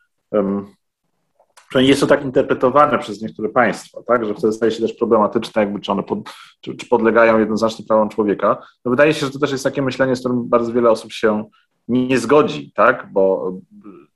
[1.69, 5.63] przynajmniej jest to tak interpretowane przez niektóre państwa, tak, że wtedy staje się też problematyczne,
[5.63, 6.19] jakby czy one pod,
[6.61, 8.63] czy, czy podlegają jednoznacznie prawom człowieka.
[8.85, 11.45] No wydaje się, że to też jest takie myślenie, z którym bardzo wiele osób się
[11.89, 13.53] nie zgodzi, tak, bo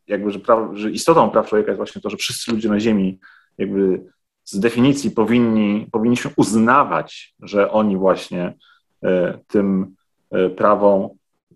[0.07, 0.40] jakby, że,
[0.72, 3.18] że istotą praw człowieka jest właśnie to, że wszyscy ludzie na ziemi
[3.59, 4.05] jakby
[4.44, 8.55] z definicji powinni, powinniśmy uznawać, że oni właśnie
[9.05, 9.96] e, tym
[10.31, 11.09] e, prawom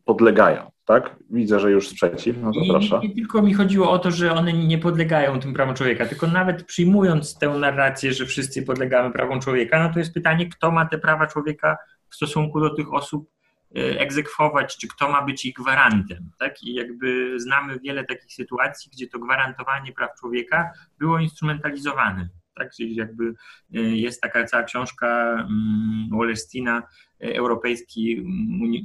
[0.05, 0.71] podlegają.
[0.87, 1.17] Tak?
[1.31, 3.01] Widzę, że już sprzeciw, no to I, proszę.
[3.03, 6.65] Nie tylko mi chodziło o to, że one nie podlegają tym prawom człowieka, tylko nawet
[6.65, 10.99] przyjmując tę narrację, że wszyscy podlegamy prawom człowieka, no to jest pytanie, kto ma te
[10.99, 11.77] prawa człowieka
[12.11, 13.31] w stosunku do tych osób
[13.77, 16.31] e, egzekwować, czy kto ma być ich gwarantem.
[16.39, 16.63] Tak?
[16.63, 22.71] I jakby znamy wiele takich sytuacji, gdzie to gwarantowanie praw człowieka było instrumentalizowane tak?
[22.77, 23.35] Czyli jakby
[23.75, 26.83] e, jest taka cała książka mm, Wallersteina
[27.21, 28.25] europejski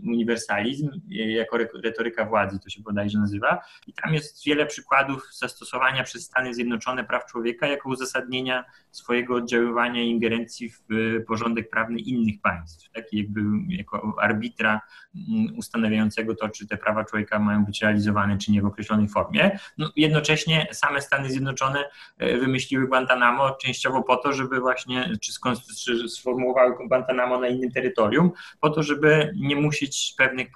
[0.07, 3.59] uniwersalizm jako retoryka władzy, to się bodajże nazywa.
[3.87, 10.03] I tam jest wiele przykładów zastosowania przez Stany Zjednoczone praw człowieka jako uzasadnienia swojego oddziaływania
[10.03, 10.79] i ingerencji w
[11.27, 13.13] porządek prawny innych państw, tak?
[13.13, 14.81] jakby jako arbitra
[15.15, 19.59] mm, ustanawiającego to, czy te prawa człowieka mają być realizowane, czy nie w określonej formie.
[19.77, 21.83] No, jednocześnie same Stany Zjednoczone
[22.17, 28.20] e, wymyśliły Guantanamo częściowo po to, żeby właśnie, czy, sformułowały Guantanamo na innym terytorium,
[28.61, 30.47] po to, żeby nie musieć pewnych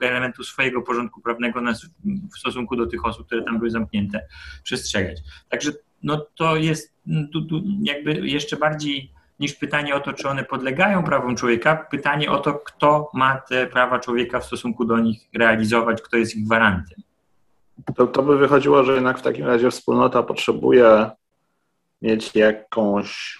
[0.00, 1.60] elementów swojego porządku prawnego
[2.34, 4.26] w stosunku do tych osób, które tam były zamknięte,
[4.62, 5.18] przestrzegać.
[5.48, 6.94] Także no, to jest
[7.32, 12.38] tu jakby jeszcze bardziej niż pytanie o to, czy one podlegają prawom człowieka, pytanie o
[12.38, 17.02] to, kto ma te prawa człowieka w stosunku do nich realizować, kto jest ich gwarantem.
[17.96, 21.10] To, to by wychodziło, że jednak w takim razie wspólnota potrzebuje
[22.02, 23.38] mieć jakąś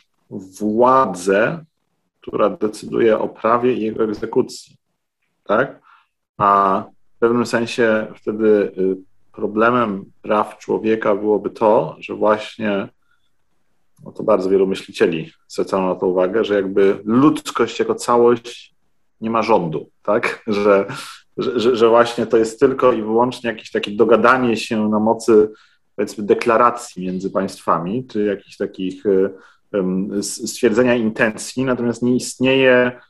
[0.61, 1.65] władzę
[2.27, 4.77] która decyduje o prawie i jego egzekucji.
[5.45, 5.81] Tak?
[6.37, 6.85] A
[7.17, 8.47] w pewnym sensie wtedy
[8.79, 8.97] y,
[9.33, 12.89] problemem praw człowieka byłoby to, że właśnie,
[14.05, 18.75] no to bardzo wielu myślicieli zwracało na to uwagę, że jakby ludzkość jako całość
[19.21, 20.43] nie ma rządu, tak?
[20.47, 20.87] Że,
[21.37, 25.51] że, że właśnie to jest tylko i wyłącznie jakieś takie dogadanie się na mocy
[25.97, 29.31] powiedzmy deklaracji między państwami, czy jakichś takich y,
[30.23, 33.01] stwierdzenia intencji, natomiast nie istnieje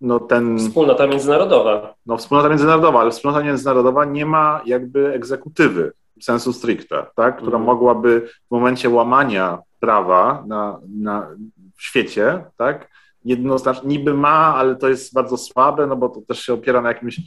[0.00, 0.58] no ten...
[0.58, 1.94] Wspólnota międzynarodowa.
[2.06, 7.36] No wspólnota międzynarodowa, ale wspólnota międzynarodowa nie ma jakby egzekutywy sensu stricte, tak?
[7.36, 7.64] która mhm.
[7.64, 11.28] mogłaby w momencie łamania prawa na, na,
[11.76, 12.88] w świecie, tak?
[13.24, 16.88] jednoznacznie, niby ma, ale to jest bardzo słabe, no bo to też się opiera na
[16.88, 17.20] jakimś,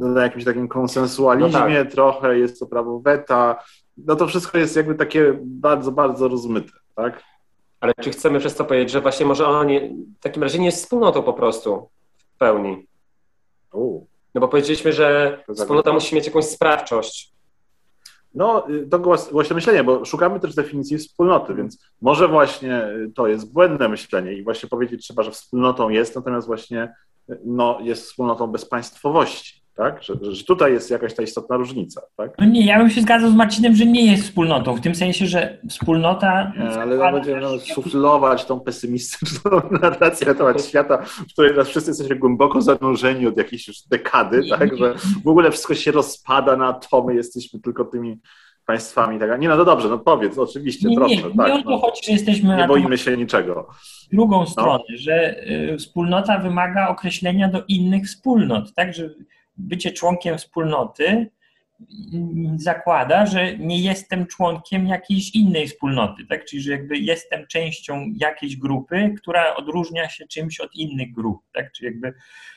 [0.00, 1.90] na jakimś takim konsensualizmie no tak.
[1.90, 3.62] trochę, jest to prawo weta,
[3.96, 7.22] no to wszystko jest jakby takie bardzo, bardzo rozmyte, tak?
[7.84, 10.66] Ale czy chcemy przez to powiedzieć, że właśnie może ona nie, w takim razie nie
[10.66, 12.86] jest wspólnotą po prostu w pełni?
[13.72, 14.06] U.
[14.34, 17.32] No bo powiedzieliśmy, że To wspólnota musi mieć jakąś sprawczość.
[18.34, 18.98] No, y, to
[19.32, 24.32] głośne myślenie, bo szukamy też definicji wspólnoty, więc może właśnie y, to jest błędne myślenie
[24.32, 26.94] i właśnie powiedzieć trzeba, że wspólnotą jest, natomiast właśnie
[27.30, 30.02] y, no, jest wspólnotą bezpaństwowości, tak?
[30.02, 32.30] Że, że tutaj jest jakaś ta istotna różnica, tak?
[32.38, 35.26] No nie, ja bym się zgadzał z Marcinem, że nie jest wspólnotą, w tym sensie,
[35.26, 36.52] że wspólnota...
[36.58, 39.50] Nie, ale zakłada będziemy no, suflować tą pesymistyczną
[39.82, 44.40] narrację na temat świata, w której teraz wszyscy jesteśmy głęboko zanurzeni od jakiejś już dekady,
[44.40, 44.76] Nie, tak?
[44.76, 48.18] Że w ogóle wszystko się rozpada na atomy, jesteśmy tylko tymi
[48.66, 49.18] państwami.
[49.18, 49.40] Tak?
[49.40, 51.16] Nie, no, no dobrze, no powiedz, oczywiście, Nie, proszę.
[51.16, 51.78] nie, nie tak, o to no.
[51.78, 53.68] chodzi, że jesteśmy Nie boimy się niczego.
[54.12, 59.10] drugą stronę, że y, wspólnota wymaga określenia do innych wspólnot, tak, że
[59.56, 61.30] bycie członkiem wspólnoty
[62.12, 68.12] mm, zakłada, że nie jestem członkiem jakiejś innej wspólnoty, tak, czyli że jakby jestem częścią
[68.16, 72.14] jakiejś grupy, która odróżnia się czymś od innych grup, tak, czyli jakby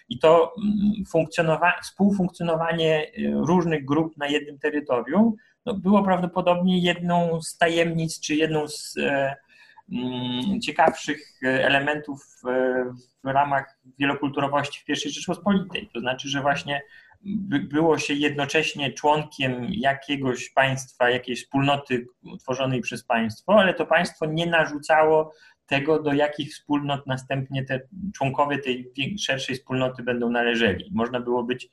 [0.09, 5.33] i to mm, funkcjonowa- współfunkcjonowanie y, różnych grup na jednym terytorium
[5.65, 9.35] no, było prawdopodobnie jedną z tajemnic, czy jedną z e,
[10.63, 12.85] ciekawszych e, elementów e,
[13.23, 15.89] w ramach wielokulturowości w I Rzeczpospolitej.
[15.93, 16.81] To znaczy, że właśnie
[17.21, 24.25] by, było się jednocześnie członkiem jakiegoś państwa, jakiejś wspólnoty utworzonej przez państwo, ale to państwo
[24.25, 25.33] nie narzucało
[25.65, 27.79] tego, do jakich wspólnot następnie te
[28.15, 30.91] członkowie tej szerszej wspólnoty będą należeli.
[30.93, 31.69] Można było być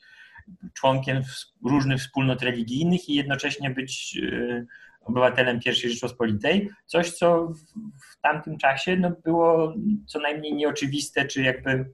[0.74, 1.22] członkiem
[1.64, 4.64] różnych wspólnot religijnych i jednocześnie być e,
[5.04, 9.74] obywatelem I Rzeczpospolitej, coś co w, tamtym czasie no, było
[10.06, 11.90] co najmniej nieoczywiste, czy jakby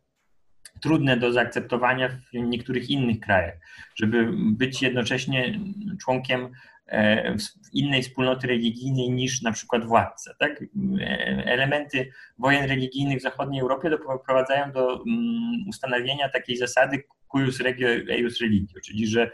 [0.80, 3.54] trudne do zaakceptowania w niektórych innych krajach,
[3.96, 5.60] żeby być jednocześnie
[6.00, 6.48] członkiem
[6.88, 7.36] e,
[7.72, 10.34] innej wspólnoty religijnej niż na przykład władca.
[10.38, 10.62] Tak?
[11.00, 11.06] E,
[11.46, 18.40] Elementy wojen religijnych w zachodniej Europie doprowadzają do mm, ustanowienia takiej zasady cuius regio eius
[18.40, 19.30] religio, czyli że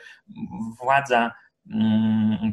[0.82, 1.32] władza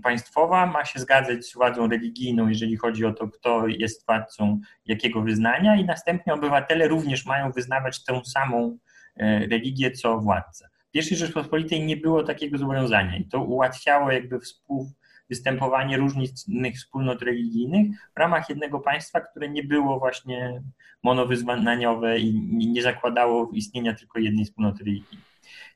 [0.03, 5.21] państwowa ma się zgadzać z władzą religijną, jeżeli chodzi o to, kto jest władcą jakiego
[5.21, 8.77] wyznania, i następnie obywatele również mają wyznawać tę samą
[9.15, 10.67] e, religię co władca.
[10.93, 16.29] W I Rzeczpospolitej nie było takiego zobowiązania i to ułatwiało jakby współwystępowanie różnych
[16.75, 20.61] wspólnot religijnych w ramach jednego państwa, które nie było właśnie
[21.03, 25.25] monowyznaniowe i nie zakładało istnienia tylko jednej wspólnoty religijnej.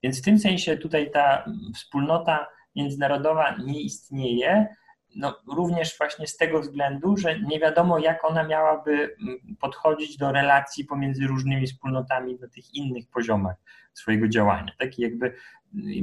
[0.04, 1.46] Więc w tym sensie tutaj ta
[1.76, 2.48] wspólnota
[2.78, 4.68] międzynarodowa nie istnieje,
[5.16, 10.32] no, również właśnie z tego względu, że nie wiadomo, jak ona miałaby mm, podchodzić do
[10.32, 13.56] relacji pomiędzy różnymi wspólnotami na tych innych poziomach
[13.94, 14.74] swojego działania.
[14.80, 15.36] Takie jakby mm,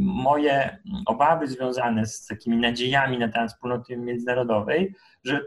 [0.03, 5.41] moje obawy związane z takimi nadziejami na temat wspólnoty międzynarodowej, że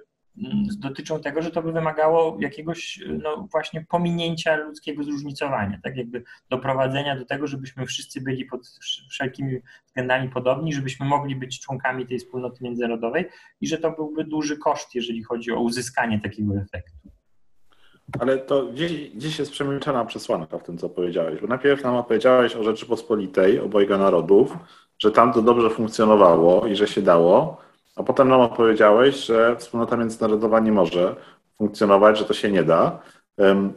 [0.78, 7.16] dotyczą tego, że to by wymagało jakiegoś no, właśnie pominięcia ludzkiego zróżnicowania, tak jakby doprowadzenia
[7.16, 8.68] do tego, żebyśmy wszyscy byli pod
[9.10, 13.26] wszelkimi względami podobni, żebyśmy mogli być członkami tej wspólnoty międzynarodowej
[13.62, 17.12] i że to byłby duży koszt, jeżeli chodzi o uzyskanie takiego efektu.
[18.20, 21.42] Ale to gdzieś, gdzieś jest przemilczana przesłanka w tym, co powiedziałeś.
[21.42, 24.58] Bo najpierw nam opowiedziałeś o Rzeczypospolitej, obojga narodów,
[25.00, 27.67] że tam to dobrze funkcjonowało i że się dało,
[27.98, 31.16] a potem nam opowiedziałeś, że wspólnota międzynarodowa nie może
[31.58, 33.00] funkcjonować, że to się nie da.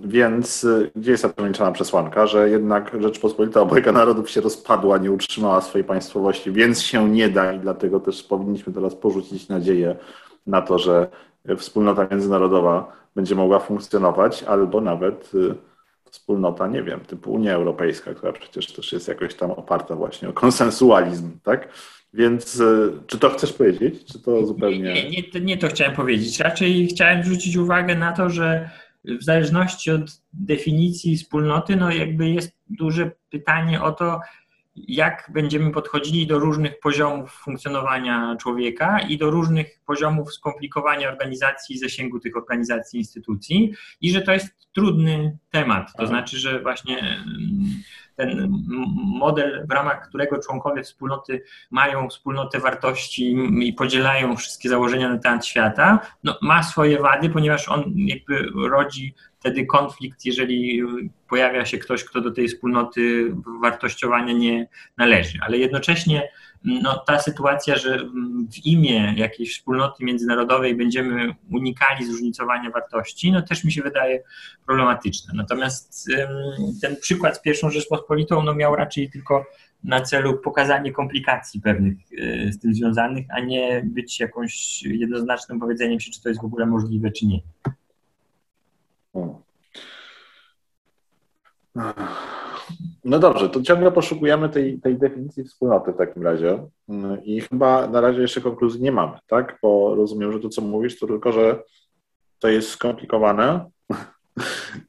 [0.04, 5.12] Więc y, gdzie jest ta przemilczana przesłanka, że jednak Rzeczpospolita obojga narodów się rozpadła, nie
[5.12, 9.96] utrzymała swojej państwowości, więc się nie da i dlatego też powinniśmy teraz porzucić nadzieję
[10.46, 11.08] na to, że
[11.56, 15.54] wspólnota międzynarodowa będzie mogła funkcjonować, albo nawet y,
[16.10, 20.32] wspólnota, nie wiem, typu Unia Europejska, która przecież też jest jakoś tam oparta właśnie o
[20.32, 21.68] konsensualizm, tak?
[22.14, 24.78] Więc y, czy to chcesz powiedzieć, czy to zupełnie...
[24.78, 26.40] Nie, nie, to, nie to chciałem powiedzieć.
[26.40, 28.70] Raczej chciałem zwrócić uwagę na to, że
[29.04, 34.20] w zależności od definicji wspólnoty, no jakby jest duże pytanie o to,
[34.88, 42.20] jak będziemy podchodzili do różnych poziomów funkcjonowania człowieka i do różnych poziomów skomplikowania organizacji zasięgu
[42.20, 45.92] tych organizacji instytucji, i że to jest trudny temat.
[45.96, 47.82] To znaczy, że właśnie mm,
[48.16, 48.48] ten
[49.18, 55.46] model, w ramach którego członkowie wspólnoty mają wspólnotę wartości i podzielają wszystkie założenia na temat
[55.46, 60.82] świata, no, ma swoje wady, ponieważ on jakby rodzi wtedy konflikt, jeżeli
[61.28, 63.32] pojawia się ktoś, kto do tej wspólnoty
[63.62, 65.38] wartościowania nie należy.
[65.42, 66.28] Ale jednocześnie
[66.64, 67.98] no, ta sytuacja, że
[68.52, 74.22] w imię jakiejś wspólnoty międzynarodowej będziemy unikali zróżnicowania wartości, no też mi się wydaje
[74.66, 75.34] problematyczne.
[75.36, 76.10] Natomiast
[76.82, 79.46] ten przykład z pierwszą Rzeczpospolitą no, miał raczej tylko
[79.84, 86.00] na celu pokazanie komplikacji pewnych y, z tym związanych, a nie być jakąś jednoznacznym powiedzeniem
[86.00, 87.40] się, czy to jest w ogóle możliwe, czy nie.
[93.04, 96.66] No dobrze, to ciągle poszukujemy tej, tej definicji wspólnoty w takim razie.
[96.88, 99.58] Mm, i chyba na razie jeszcze konkluzji nie mamy, tak?
[99.62, 101.62] Bo rozumiem, że to, co mówisz, to tylko, że
[102.38, 103.70] to jest skomplikowane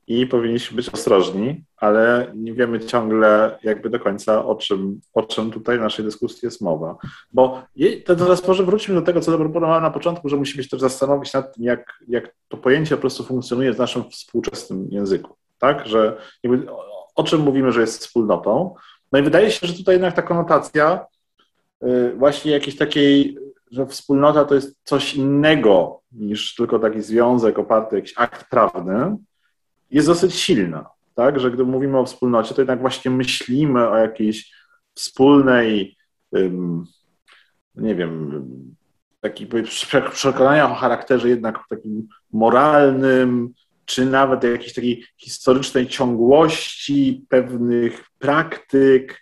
[0.08, 5.52] i powinniśmy być ostrożni, ale nie wiemy ciągle jakby do końca, o czym, o czym
[5.52, 6.98] tutaj w naszej dyskusji jest mowa.
[7.34, 7.64] Bo
[8.06, 11.34] to teraz może wróćmy do tego, co zaproponowałem na początku, że musimy się też zastanowić
[11.34, 15.88] nad tym, jak, jak to pojęcie po prostu funkcjonuje w naszym współczesnym języku, tak?
[15.88, 18.76] Że jakby, o, o czym mówimy, że jest wspólnotą.
[19.12, 21.06] No i wydaje się, że tutaj jednak ta konotacja
[21.84, 23.38] y, właśnie jakiejś takiej,
[23.72, 29.18] że wspólnota to jest coś innego niż tylko taki związek oparty o jakiś akt prawny,
[29.92, 30.86] jest dosyć silna,
[31.16, 31.40] tak?
[31.40, 34.54] Że gdy mówimy o wspólnocie, to jednak właśnie myślimy o jakiejś
[34.94, 35.98] wspólnej,
[37.76, 38.42] nie wiem,
[39.64, 43.54] prze- przekonania o charakterze jednak takim moralnym,
[43.86, 49.21] czy nawet jakiejś takiej historycznej ciągłości pewnych praktyk,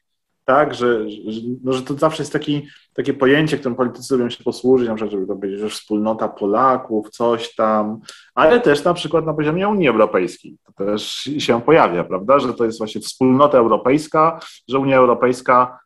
[0.50, 4.44] tak, że, że, no, że to zawsze jest taki, takie pojęcie, którym politycy lubią się
[4.44, 8.00] posłużyć, na przykład, żeby to powiedzieć, że wspólnota Polaków, coś tam,
[8.36, 10.58] ale też na przykład na poziomie Unii Europejskiej.
[10.66, 15.80] To też się pojawia, prawda, że to jest właśnie wspólnota europejska, że Unia Europejska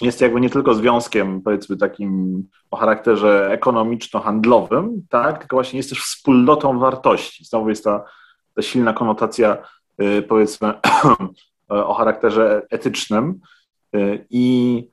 [0.00, 5.98] jest jakby nie tylko związkiem, powiedzmy, takim o charakterze ekonomiczno-handlowym, tak, tylko właśnie jest też
[6.00, 7.44] wspólnotą wartości.
[7.44, 8.04] Znowu jest ta,
[8.54, 9.58] ta silna konotacja,
[10.02, 10.74] y, powiedzmy,
[11.68, 13.40] o charakterze etycznym
[13.96, 14.88] y, i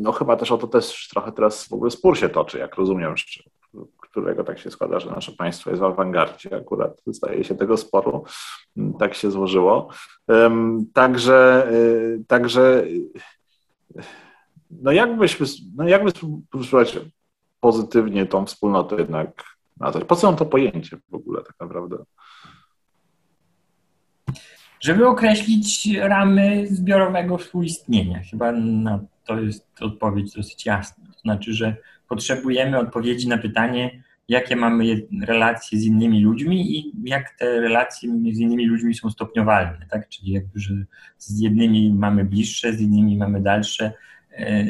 [0.00, 3.14] no chyba też o to też trochę teraz w ogóle spór się toczy, jak rozumiem,
[4.00, 8.24] którego tak się składa, że nasze państwo jest w awangardzie akurat, zdaje się, tego sporu.
[8.98, 9.88] Tak się złożyło.
[10.92, 12.84] Także, y, także
[14.70, 16.98] no jakbyśmy, no jakby spróbować
[17.60, 19.44] pozytywnie tą wspólnotę jednak
[19.76, 20.04] nazwać.
[20.04, 21.96] Po co nam to pojęcie w ogóle tak naprawdę?
[24.86, 28.20] Żeby określić ramy zbiorowego współistnienia.
[28.30, 31.04] Chyba na to jest odpowiedź dosyć jasna.
[31.14, 31.76] To znaczy, że
[32.08, 38.10] potrzebujemy odpowiedzi na pytanie, jakie mamy je- relacje z innymi ludźmi i jak te relacje
[38.32, 40.08] z innymi ludźmi są stopniowalne, tak?
[40.08, 40.74] Czyli jakby, że
[41.18, 43.92] z jednymi mamy bliższe, z innymi mamy dalsze
[44.32, 44.64] e,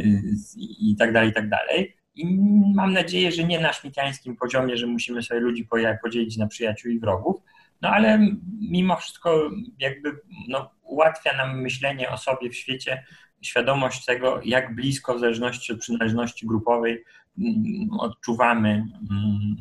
[0.58, 1.96] i tak dalej, i tak dalej.
[2.14, 2.38] I
[2.74, 5.68] mam nadzieję, że nie na szmitańskim poziomie, że musimy sobie ludzi
[6.02, 7.36] podzielić na przyjaciół i wrogów,
[7.82, 8.18] no ale
[8.60, 10.16] mimo wszystko jakby
[10.48, 13.04] no, ułatwia nam myślenie o sobie w świecie,
[13.42, 17.04] świadomość tego, jak blisko w zależności od przynależności grupowej
[17.38, 19.56] mm, odczuwamy mm,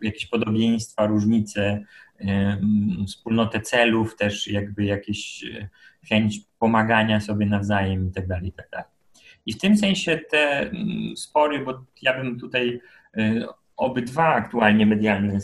[0.00, 1.84] jakieś podobieństwa, różnice,
[2.18, 5.68] mm, wspólnotę celów, też jakby jakieś e,
[6.08, 8.88] chęć pomagania sobie nawzajem i tak dalej, i tak.
[9.46, 10.70] I w tym sensie te
[11.16, 12.80] spory, bo ja bym tutaj
[13.18, 13.46] y,
[13.76, 15.38] obydwa aktualnie medialne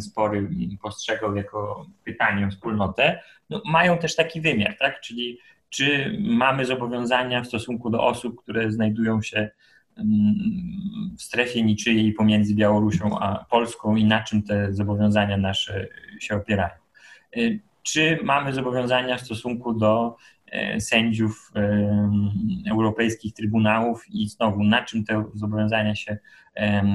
[0.00, 0.48] spory
[0.82, 5.00] postrzegał jako pytanie o wspólnotę, no, mają też taki wymiar, tak?
[5.00, 9.50] Czyli czy mamy zobowiązania w stosunku do osób, które znajdują się
[9.96, 10.34] mm,
[11.18, 15.86] w strefie niczyjej pomiędzy Białorusią a Polską i na czym te zobowiązania nasze
[16.20, 16.74] się opierają.
[17.36, 20.16] Y, Czy mamy zobowiązania w stosunku do
[20.78, 22.30] sędziów em,
[22.70, 26.18] europejskich trybunałów i znowu na czym te zobowiązania się
[26.54, 26.88] em,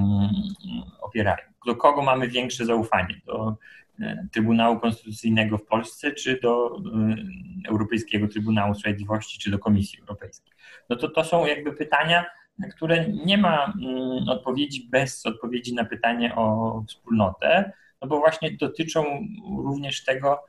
[1.02, 1.48] opierają.
[1.66, 3.22] Do kogo mamy większe zaufanie?
[3.26, 3.56] Do
[4.00, 10.54] e, Trybunału Konstytucyjnego w Polsce, czy do e, Europejskiego Trybunału Sprawiedliwości, czy do Komisji Europejskiej?
[10.90, 12.26] No to to są jakby pytania,
[12.60, 18.52] na które nie ma mm, odpowiedzi bez odpowiedzi na pytanie o wspólnotę, no bo właśnie
[18.52, 19.28] dotyczą
[19.64, 20.40] również tego,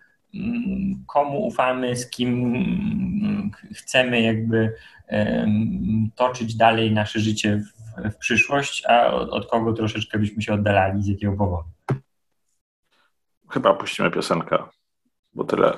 [1.07, 4.75] komu ufamy, z kim mm, chcemy jakby
[6.15, 7.63] toczyć dalej nasze życie
[8.11, 11.69] w, przyszłość, a od, od kogo troszeczkę byśmy się oddalali, z jakiego powodu.
[13.51, 14.59] Chyba puścimy piosenkę,
[15.35, 15.73] bo tyle,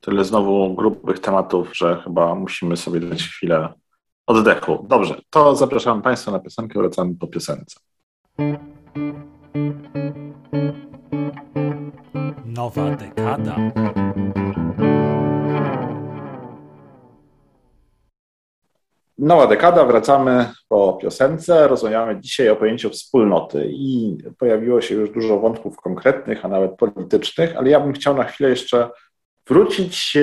[0.00, 3.72] tyle znowu grubych tematów, że chyba musimy sobie dać chwilę
[4.26, 4.86] oddechu.
[4.88, 7.80] Dobrze, to zapraszam Państwa na piosenkę, wracamy po piosence.
[12.58, 13.56] Nowa dekada.
[19.18, 21.68] Nowa dekada, wracamy po piosence.
[21.68, 27.56] Rozmawiamy dzisiaj o pojęciu wspólnoty i pojawiło się już dużo wątków konkretnych, a nawet politycznych,
[27.56, 28.90] ale ja bym chciał na chwilę jeszcze
[29.48, 30.16] wrócić,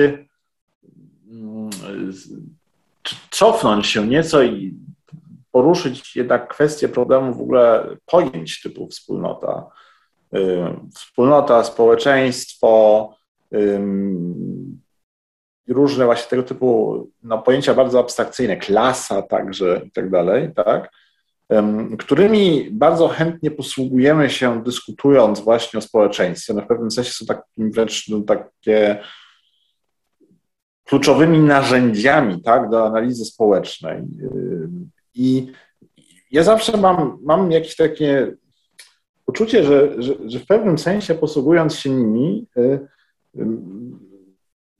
[1.30, 1.70] mm,
[3.30, 4.74] cofnąć się nieco i
[5.52, 9.66] poruszyć jednak kwestię problemu w ogóle pojęć typu wspólnota.
[10.34, 10.40] Y,
[10.94, 13.10] Wspólnota, społeczeństwo,
[13.54, 14.80] ym,
[15.68, 20.90] różne właśnie tego typu no, pojęcia bardzo abstrakcyjne, klasa także i tak dalej, tak?
[21.98, 26.54] Którymi bardzo chętnie posługujemy się dyskutując właśnie o społeczeństwie.
[26.54, 29.00] No, w pewnym sensie są takim wręcz no, takie
[30.84, 33.98] kluczowymi narzędziami tak, do analizy społecznej.
[33.98, 34.68] Y,
[35.14, 35.52] I
[36.30, 38.36] ja zawsze mam, mam jakieś takie
[39.26, 42.80] poczucie, że, że, że w pewnym sensie posługując się nimi, y,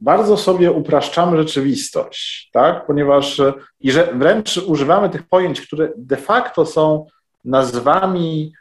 [0.01, 2.87] bardzo sobie upraszczamy rzeczywistość, tak?
[2.87, 3.43] ponieważ
[3.81, 7.07] i że wręcz używamy tych pojęć, które de facto są
[7.45, 8.53] nazwami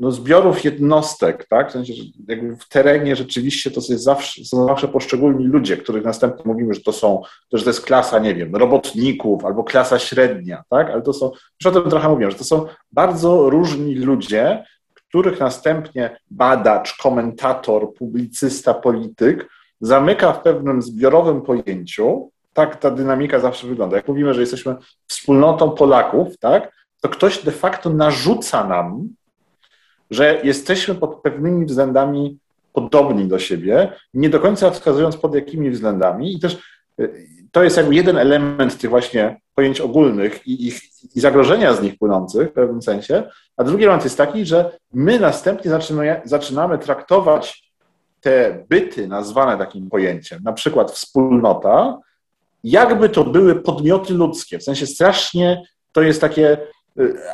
[0.00, 1.68] no, zbiorów jednostek, tak?
[1.68, 6.04] W sensie, że jakby w terenie rzeczywiście to jest zawsze, są zawsze poszczególni ludzie, których
[6.04, 10.64] następnie mówimy, że to są, że to jest klasa, nie wiem, robotników albo klasa średnia,
[10.70, 10.90] tak?
[10.90, 14.64] Ale to są, już o tym trochę mówiłem, że to są bardzo różni ludzie,
[15.16, 19.48] których następnie badacz, komentator, publicysta, polityk
[19.80, 22.30] zamyka w pewnym zbiorowym pojęciu.
[22.52, 23.96] Tak ta dynamika zawsze wygląda.
[23.96, 26.72] Jak mówimy, że jesteśmy wspólnotą Polaków, tak?
[27.00, 29.08] To ktoś de facto narzuca nam
[30.10, 32.38] że jesteśmy pod pewnymi względami
[32.72, 36.34] podobni do siebie, nie do końca wskazując pod jakimi względami.
[36.34, 36.58] I też
[37.52, 40.80] to jest jakby jeden element tych właśnie pojęć ogólnych i, ich,
[41.16, 43.22] i zagrożenia z nich płynących w pewnym sensie.
[43.56, 47.72] A drugi element jest taki, że my następnie zaczynamy, zaczynamy traktować
[48.20, 51.98] te byty nazwane takim pojęciem, na przykład wspólnota,
[52.64, 54.58] jakby to były podmioty ludzkie.
[54.58, 56.58] W sensie strasznie to jest takie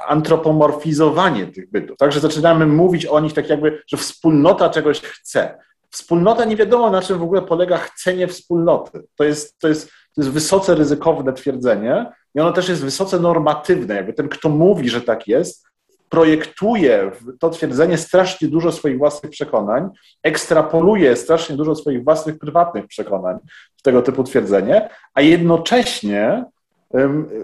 [0.08, 1.96] antropomorfizowanie tych bytów.
[1.96, 5.58] Także zaczynamy mówić o nich tak jakby, że wspólnota czegoś chce.
[5.92, 9.02] Wspólnota nie wiadomo na czym w ogóle polega chcenie wspólnoty.
[9.16, 13.94] To jest, to jest, to jest wysoce ryzykowne twierdzenie i ono też jest wysoce normatywne.
[13.94, 15.66] Jakby ten, kto mówi, że tak jest,
[16.08, 19.88] projektuje w to twierdzenie strasznie dużo swoich własnych przekonań,
[20.22, 23.38] ekstrapoluje strasznie dużo swoich własnych prywatnych przekonań
[23.76, 26.44] w tego typu twierdzenie, a jednocześnie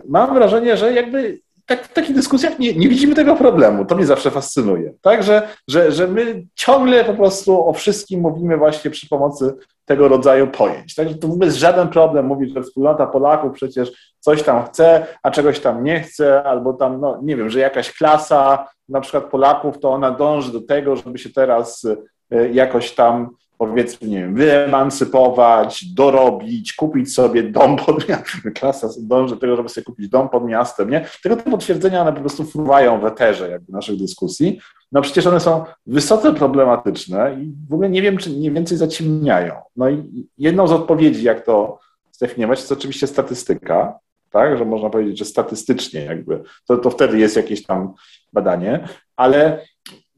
[0.08, 3.84] mam wrażenie, że jakby tak, w takich dyskusjach nie, nie, widzimy tego problemu.
[3.84, 4.92] To mnie zawsze fascynuje.
[5.02, 9.54] Tak, że, że, że my ciągle po prostu o wszystkim mówimy właśnie przy pomocy
[9.84, 10.94] tego rodzaju pojęć.
[10.94, 15.06] Także to w ogóle jest żaden problem mówić, że wspólnota Polaków przecież coś tam chce,
[15.22, 19.24] a czegoś tam nie chce, albo tam, no nie wiem, że jakaś klasa na przykład
[19.24, 21.86] Polaków, to ona dąży do tego, żeby się teraz
[22.30, 28.52] e, jakoś tam powiedzmy, nie wiem, wyemancypować, dorobić, kupić sobie dom pod miastem.
[28.60, 31.06] Klasa dąży do tego, żeby sobie kupić dom pod miastem, nie?
[31.22, 34.60] Tego typu twierdzenia one po prostu fruwają w eterze jakby naszych dyskusji.
[34.92, 39.54] No przecież one są wysoce problematyczne i w ogóle nie wiem, czy nie więcej zaciemniają.
[39.76, 41.78] No i jedną z odpowiedzi, jak to
[42.12, 43.98] zdefiniować, jest oczywiście statystyka,
[44.30, 47.94] tak, że można powiedzieć, że statystycznie jakby, to, to wtedy jest jakieś tam
[48.32, 49.64] badanie, ale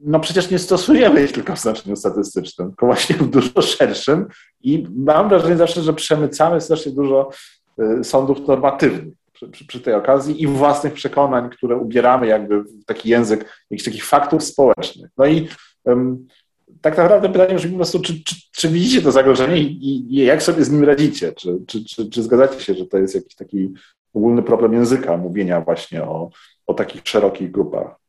[0.01, 4.27] no przecież nie stosujemy ich tylko w znaczeniu statystycznym, tylko właśnie w dużo szerszym
[4.63, 7.31] i mam wrażenie zawsze, że przemycamy strasznie dużo
[8.01, 12.85] y, sądów normatywnych przy, przy, przy, tej okazji i własnych przekonań, które ubieramy jakby w
[12.85, 15.11] taki język jakichś takich faktów społecznych.
[15.19, 15.49] No i
[15.85, 16.27] um,
[16.81, 20.43] tak naprawdę pytanie brzmi po prostu, czy, czy, czy, widzicie to zagrożenie i, i, jak
[20.43, 21.33] sobie z nim radzicie?
[21.33, 23.73] Czy, czy, czy, zgadzacie się, że to jest jakiś taki
[24.15, 26.31] ogólny problem języka, mówienia właśnie o,
[26.67, 28.00] o takich szerokich grupach?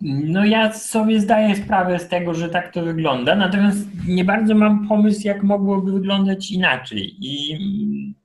[0.00, 4.88] No ja sobie zdaję sprawę z tego, że tak to wygląda, natomiast nie bardzo mam
[4.88, 7.16] pomysł, jak mogłoby wyglądać inaczej.
[7.20, 7.58] I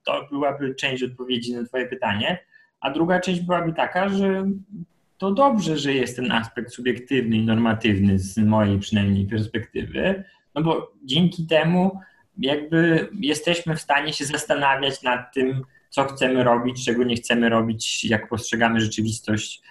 [0.03, 2.37] to byłaby część odpowiedzi na Twoje pytanie.
[2.79, 4.45] A druga część byłaby taka, że
[5.17, 10.23] to dobrze, że jest ten aspekt subiektywny i normatywny z mojej przynajmniej perspektywy,
[10.55, 11.99] no bo dzięki temu
[12.37, 18.05] jakby jesteśmy w stanie się zastanawiać nad tym, co chcemy robić, czego nie chcemy robić,
[18.05, 19.61] jak postrzegamy rzeczywistość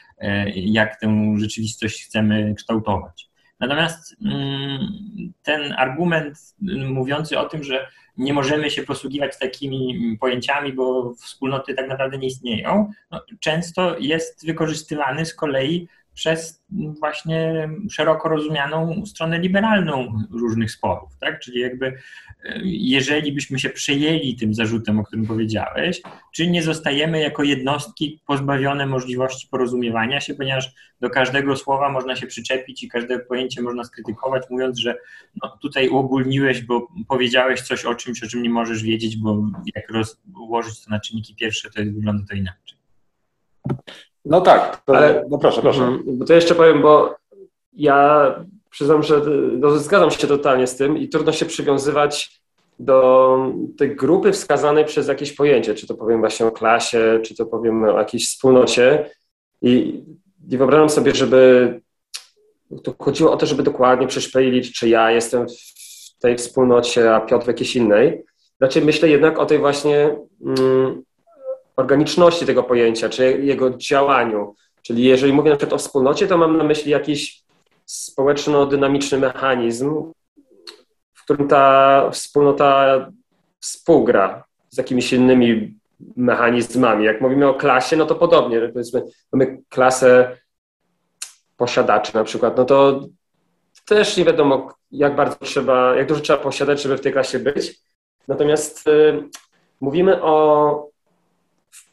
[0.54, 3.30] jak tę rzeczywistość chcemy kształtować.
[3.60, 6.38] Natomiast mm, ten argument
[6.88, 12.26] mówiący o tym, że nie możemy się posługiwać takimi pojęciami, bo wspólnoty tak naprawdę nie
[12.26, 16.64] istnieją, no, często jest wykorzystywany z kolei przez
[17.00, 21.40] właśnie szeroko rozumianą stronę liberalną różnych sporów, tak?
[21.40, 21.86] Czyli jakby
[22.44, 26.02] e, jeżeli byśmy się przejęli tym zarzutem, o którym powiedziałeś,
[26.34, 32.26] czy nie zostajemy jako jednostki pozbawione możliwości porozumiewania się, ponieważ do każdego słowa można się
[32.26, 34.94] przyczepić i każde pojęcie można skrytykować, mówiąc, że
[35.42, 39.42] no, tutaj uogólniłeś, bo powiedziałeś coś o czymś, o czym nie możesz wiedzieć, bo
[39.74, 42.78] jak rozłożyć to na czynniki pierwsze, to wygląda to inaczej.
[44.24, 45.82] No tak, to, ale no proszę, proszę.
[45.82, 46.18] Mhm.
[46.18, 47.16] Bo to jeszcze powiem, bo
[47.72, 48.34] ja
[48.70, 49.22] przyznam, że
[49.58, 52.40] no, zgadzam się totalnie z tym i trudno się przywiązywać
[52.78, 53.36] do
[53.78, 57.84] tej grupy wskazanej przez jakieś pojęcie, czy to powiem właśnie o klasie, czy to powiem
[57.84, 59.10] o jakiejś wspólnocie
[59.62, 60.02] i,
[60.50, 61.80] i wyobrażam sobie, żeby
[62.82, 67.44] tu chodziło o to, żeby dokładnie przeszpelić, czy ja jestem w tej wspólnocie, a Piotr
[67.44, 68.24] w jakiejś innej.
[68.60, 70.16] Raczej myślę jednak o tej właśnie
[70.46, 71.02] mm,
[71.80, 74.54] organiczności tego pojęcia, czy jego działaniu.
[74.82, 77.42] Czyli jeżeli mówię na przykład o wspólnocie, to mam na myśli jakiś
[77.86, 80.12] społeczno-dynamiczny mechanizm,
[81.14, 83.10] w którym ta wspólnota
[83.60, 85.78] współgra z jakimiś innymi
[86.16, 87.04] mechanizmami.
[87.04, 88.68] Jak mówimy o klasie, no to podobnie.
[88.68, 89.02] Powiedzmy,
[89.32, 90.36] mamy klasę
[91.56, 93.00] posiadaczy na przykład, no to
[93.86, 97.80] też nie wiadomo, jak bardzo trzeba, jak dużo trzeba posiadać, żeby w tej klasie być.
[98.28, 99.28] Natomiast y,
[99.80, 100.89] mówimy o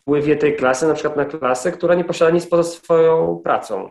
[0.08, 3.89] wpływie tej klasy na przykład na klasę, która nie posiada nic poza swoją pracą.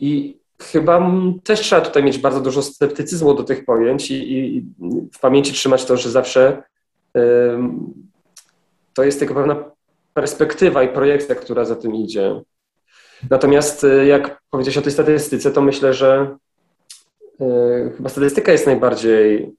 [0.00, 1.10] I chyba
[1.44, 4.66] też trzeba tutaj mieć bardzo dużo sceptycyzmu do tych pojęć i, i
[5.14, 6.62] w pamięci trzymać to, że zawsze
[8.94, 9.64] to jest tylko pewna
[10.14, 12.40] perspektywa i projekcja, która za tym idzie.
[13.30, 16.36] Natomiast y, jak powiedziałeś o tej statystyce, to myślę, że
[17.40, 19.52] y, chyba statystyka jest najbardziej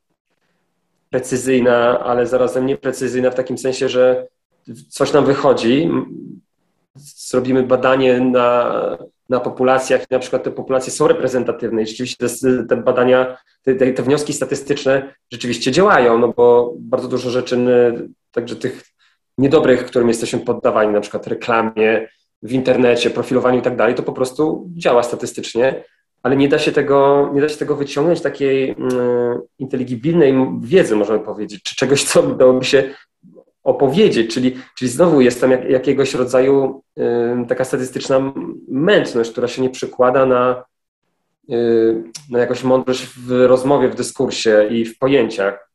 [1.09, 4.27] precyzyjna, ale zarazem nieprecyzyjna w takim sensie, że
[4.89, 5.89] coś nam wychodzi,
[6.95, 8.97] zrobimy badanie na,
[9.29, 14.03] na populacjach, na przykład te populacje są reprezentatywne i rzeczywiście te, te badania, te, te,
[14.03, 17.57] wnioski statystyczne rzeczywiście działają, no bo bardzo dużo rzeczy,
[18.31, 18.83] także tych
[19.37, 22.07] niedobrych, którym jesteśmy poddawani, na przykład reklamie,
[22.43, 25.83] w internecie, profilowaniu i tak dalej, to po prostu działa statystycznie,
[26.23, 31.19] ale nie da się tego, nie da się tego wyciągnąć takiej mm, inteligibilnej wiedzy, możemy
[31.19, 32.93] powiedzieć, czy czegoś, co dałoby się
[33.63, 36.83] opowiedzieć, czyli, czyli znowu jest tam jak, jakiegoś rodzaju
[37.43, 38.33] y, taka statystyczna
[38.67, 40.63] mętność, która się nie przykłada na,
[41.51, 45.71] y, na jakąś mądrość w rozmowie, w dyskursie i w pojęciach.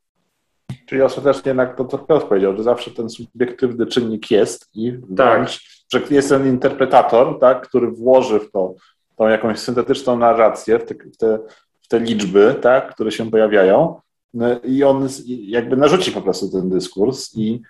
[0.87, 5.49] Czyli ostatecznie jednak to, co Piotr powiedział, że zawsze ten subiektywny czynnik jest i tak.
[5.93, 8.75] że jest ten interpretator, tak, który włoży w to
[9.17, 11.39] tą jakąś syntetyczną narrację, w te, w te,
[11.83, 14.01] w te liczby, tak, które się pojawiają,
[14.65, 17.63] i on jakby narzuci po prostu ten dyskurs i,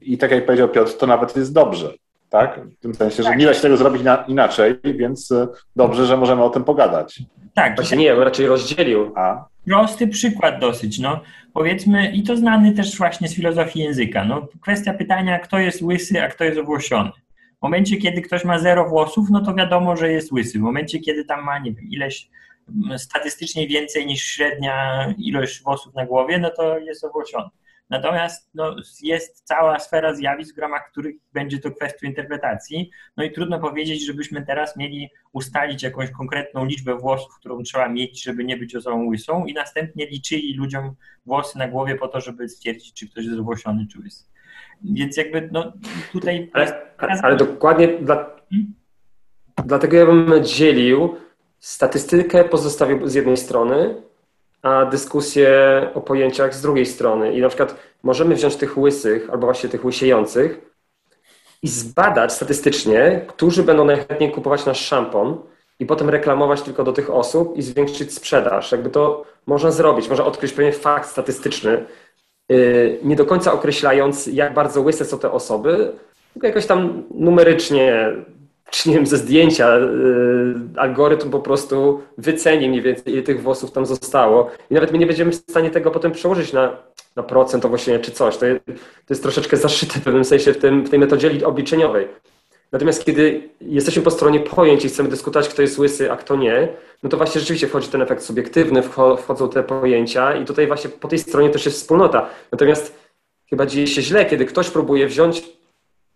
[0.00, 1.94] i tak jak powiedział Piotr, to nawet jest dobrze,
[2.30, 2.60] tak?
[2.60, 6.16] W tym sensie, że nie da się tego zrobić na, inaczej, więc e, dobrze, że
[6.16, 7.22] możemy o tym pogadać.
[7.54, 7.76] Tak.
[7.76, 9.12] Właśnie nie, raczej rozdzielił.
[9.16, 9.44] A?
[9.66, 11.20] Prosty przykład dosyć, no.
[11.54, 14.46] Powiedzmy, i to znany też właśnie z filozofii języka, no.
[14.60, 17.10] Kwestia pytania, kto jest łysy, a kto jest owłosiony.
[17.58, 20.58] W momencie, kiedy ktoś ma zero włosów, no to wiadomo, że jest łysy.
[20.58, 22.30] W momencie, kiedy tam ma, nie wiem, ileś
[22.98, 27.48] statystycznie więcej niż średnia ilość włosów na głowie, no to jest owłosiony.
[27.90, 32.90] Natomiast no, jest cała sfera zjawisk, w ramach których będzie to kwestią interpretacji.
[33.16, 38.22] No i trudno powiedzieć, żebyśmy teraz mieli ustalić jakąś konkretną liczbę włosów, którą trzeba mieć,
[38.22, 40.94] żeby nie być osobą łysą i następnie liczyli ludziom
[41.26, 44.24] włosy na głowie po to, żeby stwierdzić, czy ktoś jest owłosiony, czy łysy.
[44.84, 45.72] Więc jakby no,
[46.12, 46.50] tutaj...
[46.52, 46.82] Ale,
[47.22, 48.14] ale dokładnie dla,
[48.50, 48.74] hmm?
[49.64, 51.16] dlatego ja bym dzielił
[51.60, 54.02] statystykę pozostawił z jednej strony,
[54.62, 55.50] a dyskusję
[55.94, 57.32] o pojęciach z drugiej strony.
[57.32, 60.60] I na przykład możemy wziąć tych łysych, albo właśnie tych łysiejących
[61.62, 65.38] i zbadać statystycznie, którzy będą najchętniej kupować nasz szampon
[65.78, 68.72] i potem reklamować tylko do tych osób i zwiększyć sprzedaż.
[68.72, 71.84] Jakby to można zrobić, można odkryć pewien fakt statystyczny,
[72.48, 75.92] yy, nie do końca określając, jak bardzo łyse są te osoby,
[76.32, 78.12] tylko jakoś tam numerycznie
[78.70, 83.72] czy nie wiem, ze zdjęcia y, algorytm po prostu wyceni mniej więcej, ile tych włosów
[83.72, 86.76] tam zostało i nawet my nie będziemy w stanie tego potem przełożyć na,
[87.16, 88.36] na procent owłosienia czy coś.
[88.36, 88.74] To to
[89.10, 92.08] jest troszeczkę zaszyte w pewnym sensie w, tym, w tej metodzie obliczeniowej.
[92.72, 96.68] Natomiast kiedy jesteśmy po stronie pojęć i chcemy dyskutować, kto jest łysy, a kto nie,
[97.02, 98.82] no to właśnie rzeczywiście wchodzi ten efekt subiektywny,
[99.18, 102.28] wchodzą te pojęcia i tutaj właśnie po tej stronie też jest wspólnota.
[102.52, 102.98] Natomiast
[103.50, 105.42] chyba dzieje się źle, kiedy ktoś próbuje wziąć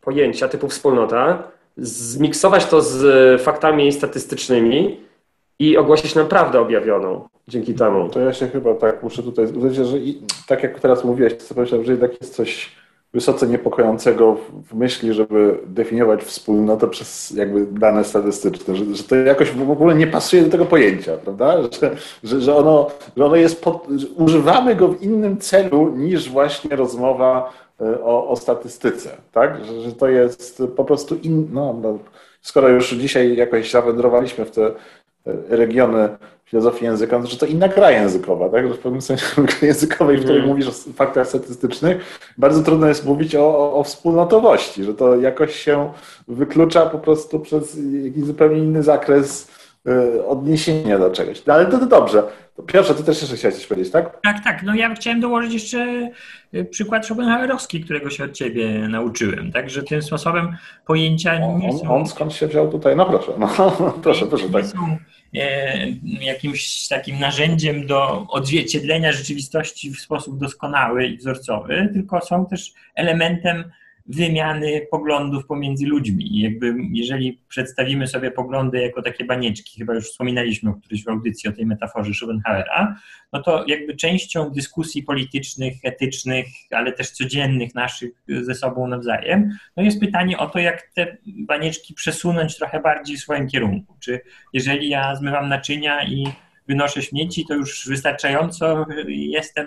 [0.00, 5.00] pojęcia typu wspólnota, zmiksować to z faktami statystycznymi
[5.58, 8.08] i ogłosić nam prawdę objawioną dzięki temu.
[8.08, 11.54] To ja się chyba tak muszę tutaj zgodzić, że i, tak jak teraz mówiłeś, to
[11.54, 12.72] pomyślałem, że jednak jest coś
[13.14, 14.36] wysoce niepokojącego
[14.70, 19.94] w myśli, żeby definiować wspólnotę przez jakby dane statystyczne, że, że to jakoś w ogóle
[19.94, 21.62] nie pasuje do tego pojęcia, prawda?
[21.62, 26.76] Że, że, że ono, że ono jest, pod, używamy go w innym celu niż właśnie
[26.76, 27.52] rozmowa
[28.04, 29.64] o, o statystyce, tak?
[29.64, 31.98] Że, że, to jest po prostu in, no, no,
[32.40, 34.72] skoro już dzisiaj jakoś zawędrowaliśmy w te y,
[35.48, 36.08] regiony
[36.44, 38.68] filozofii języka, no, że to inna gra językowa, tak?
[38.68, 39.26] Że w pewnym sensie
[39.62, 40.50] językowej, w której mm.
[40.50, 45.92] mówisz o faktach statystycznych, bardzo trudno jest mówić o, o, wspólnotowości, że to jakoś się
[46.28, 49.63] wyklucza po prostu przez jakiś zupełnie inny zakres y,
[50.26, 51.46] odniesienia do czegoś.
[51.46, 52.22] No, ale to, to dobrze.
[52.66, 54.20] Piotrze, ty też jeszcze chciałeś coś powiedzieć, tak?
[54.22, 54.62] Tak, tak.
[54.62, 56.10] No ja chciałem dołożyć jeszcze
[56.54, 59.52] y, przykład Schopenhauerowski, którego się od ciebie nauczyłem.
[59.52, 60.56] Także tym sposobem
[60.86, 61.96] pojęcia nie on, są...
[61.96, 62.96] On skąd się wziął tutaj?
[62.96, 63.48] No proszę, no,
[64.02, 64.48] proszę, proszę.
[64.48, 64.64] Tak.
[64.64, 64.98] Nie są
[65.34, 65.88] e,
[66.24, 73.64] jakimś takim narzędziem do odzwierciedlenia rzeczywistości w sposób doskonały i wzorcowy, tylko są też elementem
[74.06, 76.40] wymiany poglądów pomiędzy ludźmi.
[76.40, 81.50] Jakby jeżeli przedstawimy sobie poglądy jako takie banieczki, chyba już wspominaliśmy o którejś w audycji
[81.50, 82.96] o tej metaforze Schopenhauera,
[83.32, 89.82] no to jakby częścią dyskusji politycznych, etycznych, ale też codziennych naszych ze sobą nawzajem, no
[89.82, 93.96] jest pytanie o to, jak te banieczki przesunąć trochę bardziej w swoim kierunku.
[94.00, 94.20] Czy
[94.52, 96.24] jeżeli ja zmywam naczynia i
[96.68, 99.66] wynoszę śmieci, to już wystarczająco jestem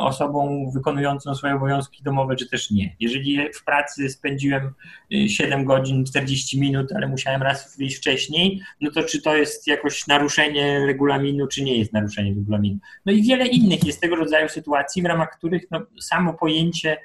[0.00, 2.96] osobą wykonującą swoje obowiązki domowe, czy też nie.
[3.00, 4.74] Jeżeli w pracy spędziłem
[5.26, 9.66] 7 y, godzin 40 minut, ale musiałem raz wyjść wcześniej, no to czy to jest
[9.66, 12.78] jakoś naruszenie regulaminu, czy nie jest naruszenie regulaminu.
[13.06, 16.96] No i wiele innych jest tego rodzaju sytuacji, w ramach których no, samo pojęcie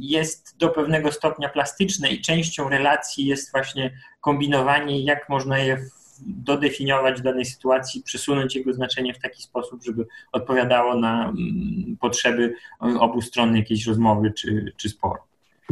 [0.00, 3.90] jest do pewnego stopnia plastyczne i częścią relacji jest właśnie
[4.20, 5.78] kombinowanie, jak można je
[6.26, 13.20] dodefiniować danej sytuacji, przesunąć jego znaczenie w taki sposób, żeby odpowiadało na mm, potrzeby obu
[13.22, 15.20] stron jakiejś rozmowy czy, czy sporu.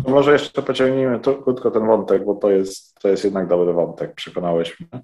[0.08, 4.14] Może jeszcze pociągnijmy to, krótko ten wątek, bo to jest, to jest jednak dobry wątek,
[4.14, 5.02] przekonałeś mnie.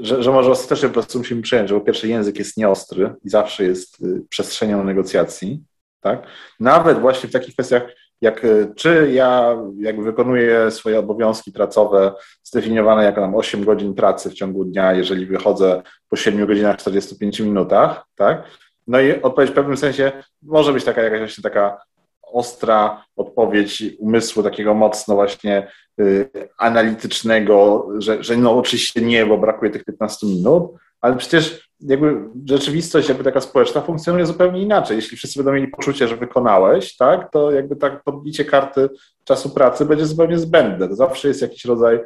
[0.00, 3.28] Że, że może ostatecznie po prostu musimy przyjąć, że po pierwsze język jest nieostry i
[3.28, 5.62] zawsze jest y, przestrzenią negocjacji,
[6.00, 6.26] tak?
[6.60, 7.82] Nawet właśnie w takich kwestiach
[8.20, 12.12] jak, e, czy ja jak wykonuję swoje obowiązki pracowe
[12.42, 17.40] zdefiniowane jako nam 8 godzin pracy w ciągu dnia, jeżeli wychodzę po 7 godzinach 45
[17.40, 18.44] minutach, tak?
[18.86, 20.12] No i odpowiedź w pewnym sensie
[20.42, 21.78] może być taka jakaś właśnie taka
[22.22, 29.70] ostra odpowiedź umysłu takiego mocno właśnie y, analitycznego, że, że no oczywiście nie, bo brakuje
[29.70, 34.96] tych 15 minut, ale przecież jakby rzeczywistość jakby taka społeczna funkcjonuje zupełnie inaczej.
[34.96, 38.88] Jeśli wszyscy będą mieli poczucie, że wykonałeś, tak, to jakby tak podbicie karty
[39.24, 40.88] czasu pracy będzie zupełnie zbędne.
[40.88, 42.00] To zawsze jest jakiś rodzaj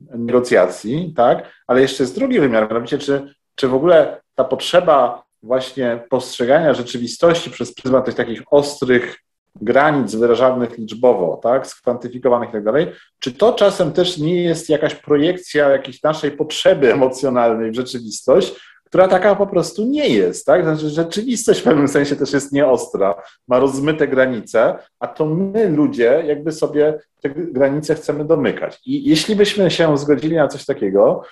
[0.00, 6.04] negocjacji, tak, ale jeszcze jest drugi wymiar, mianowicie czy, czy w ogóle ta potrzeba właśnie
[6.10, 9.18] postrzegania rzeczywistości przez pryzmat tych takich ostrych
[9.60, 12.86] granic wyrażanych liczbowo, tak, skwantyfikowanych i tak dalej,
[13.18, 18.54] czy to czasem też nie jest jakaś projekcja jakiejś naszej potrzeby emocjonalnej w rzeczywistość,
[18.84, 20.62] która taka po prostu nie jest, tak?
[20.62, 26.22] Znaczy rzeczywistość w pewnym sensie też jest nieostra, ma rozmyte granice, a to my ludzie
[26.26, 28.80] jakby sobie te granice chcemy domykać.
[28.86, 31.22] I jeśli byśmy się zgodzili na coś takiego,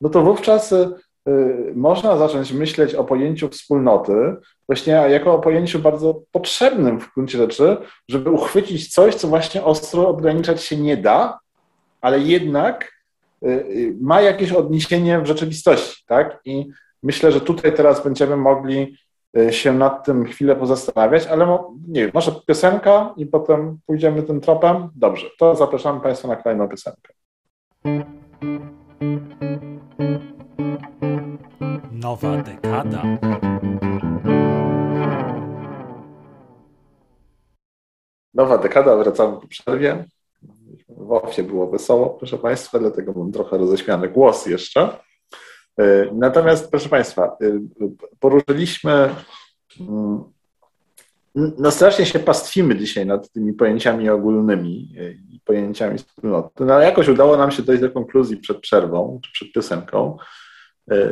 [0.00, 0.74] no to wówczas
[1.74, 7.76] można zacząć myśleć o pojęciu wspólnoty właśnie jako o pojęciu bardzo potrzebnym w gruncie rzeczy,
[8.08, 11.38] żeby uchwycić coś, co właśnie ostro ograniczać się nie da,
[12.00, 12.92] ale jednak
[13.42, 16.40] y, y, ma jakieś odniesienie w rzeczywistości, tak?
[16.44, 16.66] I
[17.02, 18.96] myślę, że tutaj teraz będziemy mogli
[19.38, 21.58] y, się nad tym chwilę pozastanawiać, ale
[21.88, 24.88] nie wiem, może piosenka i potem pójdziemy tym tropem?
[24.96, 27.14] Dobrze, to zapraszamy Państwa na kolejną piosenkę.
[31.92, 33.02] Nowa dekada.
[38.34, 40.04] Nowa dekada, wracamy po przerwie.
[40.88, 44.98] W ofie było wesoło, proszę Państwa, dlatego mam trochę roześmiany głos jeszcze.
[45.78, 47.60] E, natomiast, proszę Państwa, e,
[48.20, 49.14] poruszyliśmy,
[49.80, 50.24] mm,
[51.34, 56.84] no strasznie się pastwimy dzisiaj nad tymi pojęciami ogólnymi e, i pojęciami wspólnoty, no ale
[56.84, 60.18] jakoś udało nam się dojść do konkluzji przed przerwą, czy przed piosenką,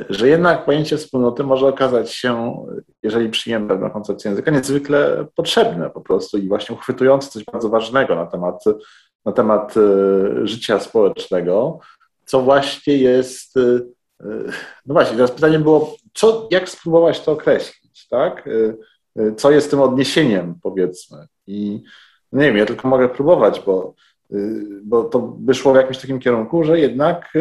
[0.08, 2.56] że jednak pojęcie wspólnoty może okazać się,
[3.02, 8.14] jeżeli przyjmiemy pewną koncepcję języka, niezwykle potrzebne po prostu i właśnie uchwytujące coś bardzo ważnego
[8.14, 8.64] na temat,
[9.24, 9.74] na temat
[10.44, 11.78] życia społecznego,
[12.24, 13.54] co właśnie jest
[14.86, 18.48] no właśnie, teraz pytanie było, co, jak spróbować to określić, tak?
[19.36, 21.26] Co jest tym odniesieniem, powiedzmy.
[21.46, 21.82] I
[22.32, 23.94] no nie wiem, ja tylko mogę próbować, bo,
[24.82, 27.32] bo to wyszło w jakimś takim kierunku, że jednak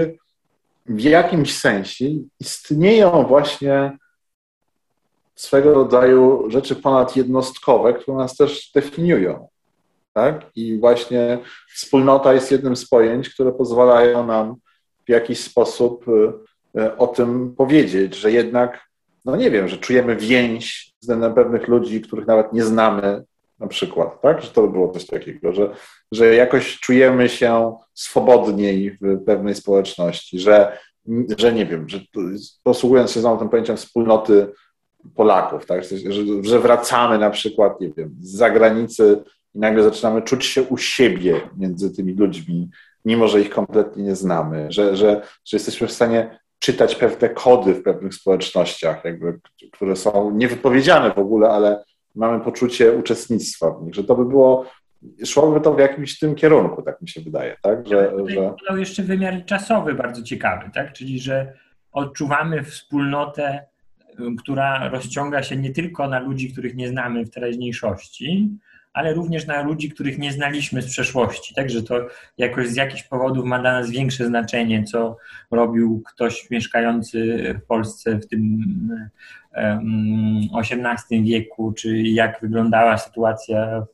[0.86, 2.06] w jakimś sensie
[2.40, 3.98] istnieją właśnie
[5.36, 9.48] swego rodzaju rzeczy ponadjednostkowe, które nas też definiują.
[10.14, 10.46] Tak?
[10.56, 11.40] I właśnie
[11.76, 14.56] wspólnota jest jednym z pojęć, które pozwalają nam
[15.08, 16.06] w jakiś sposób
[16.78, 18.90] E, o tym powiedzieć, że jednak,
[19.26, 23.24] no nie wiem, że czujemy więź względem pewnych ludzi, których nawet nie znamy,
[23.62, 24.42] na przykład, tak?
[24.42, 25.76] Że to by było coś takiego, że,
[26.12, 30.78] że jakoś czujemy się swobodniej w pewnej społeczności, że,
[31.38, 32.00] że nie wiem, że
[32.64, 34.48] posługując się znowu tym pojęciem wspólnoty
[35.16, 35.84] Polaków, tak?
[35.84, 35.98] Że,
[36.42, 39.24] że wracamy na przykład, nie wiem, z zagranicy
[39.56, 42.70] i nagle zaczynamy czuć się u siebie między tymi ludźmi,
[43.06, 47.74] mimo że ich kompletnie nie znamy, że, że, że jesteśmy w stanie czytać pewne kody
[47.74, 49.40] w pewnych społecznościach, jakby,
[49.72, 51.84] które są niewypowiedziane w ogóle, ale
[52.16, 54.66] mamy poczucie uczestnictwa w nich, że to by było,
[55.26, 57.88] szłoby to w jakimś tym kierunku, tak mi się wydaje, tak?
[57.88, 58.36] Że, że...
[58.36, 60.94] Dodał jeszcze wymiar czasowy bardzo ciekawy, tak?
[60.94, 61.54] Czyli, że
[61.92, 63.66] odczuwamy wspólnotę,
[64.40, 68.50] która rozciąga się nie tylko na ludzi, których nie znamy w teraźniejszości,
[68.94, 71.56] ale również na ludzi, których nie znaliśmy z przeszłości.
[71.56, 72.08] Także to
[72.38, 75.18] jakoś z jakichś powodów ma dla nas większe znaczenie, co
[75.52, 78.60] robił ktoś mieszkający w Polsce w tym
[80.62, 83.86] XVIII wieku, czy jak wyglądała sytuacja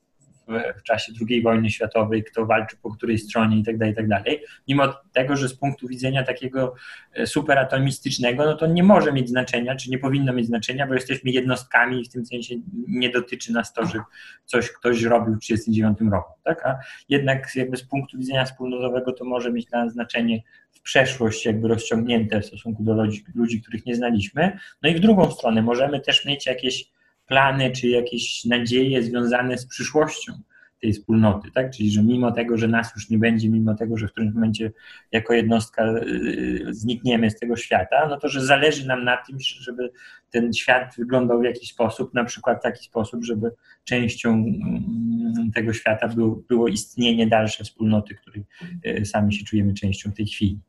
[0.77, 4.21] w, czasie II wojny światowej, kto walczy po której stronie itd., tak itd.
[4.25, 4.33] Tak
[4.67, 6.75] Mimo tego, że z punktu widzenia takiego
[7.13, 11.31] e, superatomistycznego, no to nie może mieć znaczenia, czy nie powinno mieć znaczenia, bo jesteśmy
[11.31, 12.55] jednostkami i w tym sensie
[12.87, 13.99] nie dotyczy nas to, że
[14.45, 16.33] coś ktoś robił w 1939 roku.
[16.43, 16.65] Tak?
[16.65, 16.79] A
[17.09, 20.41] jednak jakby z punktu widzenia wspólnotowego to może mieć dla nas znaczenie
[20.71, 24.57] w przeszłość jakby rozciągnięte w stosunku do ludzi, ludzi, których nie znaliśmy.
[24.81, 26.96] No i w drugą stronę możemy też mieć jakieś
[27.27, 30.33] plany czy jakieś nadzieje związane z przyszłością
[30.81, 31.71] tej wspólnoty, tak?
[31.71, 34.71] Czyli, że mimo tego, że nas już nie będzie, mimo tego, że w którymś momencie
[35.11, 39.91] jako jednostka y, znikniemy z tego świata, no to, że zależy nam na tym, żeby
[40.31, 43.51] ten świat wyglądał w jakiś sposób, na przykład w taki sposób, żeby
[43.83, 48.45] częścią mm, tego świata było, było istnienie dalsze wspólnoty, której
[48.85, 50.59] y, sami się czujemy częścią w tej chwili.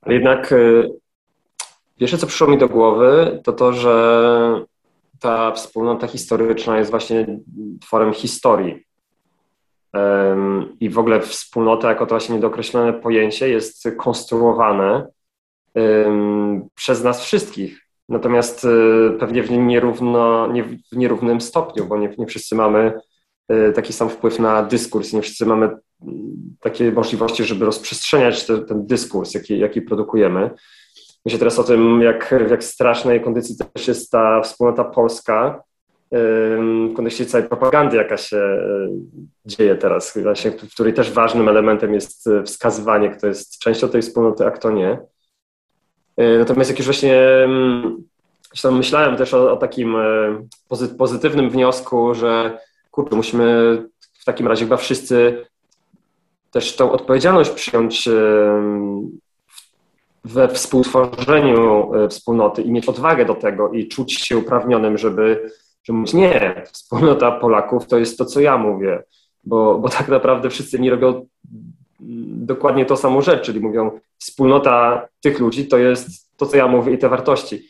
[0.00, 0.90] Ale jednak y,
[1.98, 4.66] pierwsze, co przyszło mi do głowy, to to, że
[5.20, 7.26] ta wspólnota historyczna jest właśnie
[7.80, 8.86] tworem historii.
[10.80, 15.06] I w ogóle wspólnota, jako to właśnie niedookreślone pojęcie, jest konstruowane
[16.74, 17.86] przez nas wszystkich.
[18.08, 22.92] Natomiast y, pewnie w, nierówno, nie, w nierównym stopniu, bo nie, nie wszyscy mamy
[23.52, 25.70] y, taki sam wpływ na dyskurs, nie wszyscy mamy
[26.60, 30.50] takie możliwości, żeby rozprzestrzeniać ten, ten dyskurs, jaki, jaki produkujemy.
[31.26, 35.62] Myślę teraz o tym, jak, w jak strasznej kondycji też jest ta wspólnota polska,
[36.12, 38.88] w kontekście całej propagandy, jaka się e,
[39.46, 44.02] dzieje teraz, właśnie, w której też ważnym elementem jest e, wskazywanie, kto jest częścią tej
[44.02, 44.98] wspólnoty, a kto nie.
[46.16, 47.48] E, natomiast jak już właśnie
[48.72, 49.96] myślałem też o, o takim
[50.98, 52.58] pozytywnym wniosku, że
[52.90, 53.82] kurczę, musimy
[54.20, 55.46] w takim razie chyba wszyscy
[56.50, 58.08] też tą odpowiedzialność przyjąć
[60.26, 65.50] we współtworzeniu e, wspólnoty i mieć odwagę do tego i czuć się uprawnionym, żeby,
[65.84, 69.02] żeby mówić, nie, wspólnota Polaków to jest to, co ja mówię,
[69.44, 71.26] bo, bo tak naprawdę wszyscy mi robią
[72.26, 76.92] dokładnie to samo rzecz, czyli mówią, wspólnota tych ludzi to jest to, co ja mówię
[76.92, 77.68] i te wartości.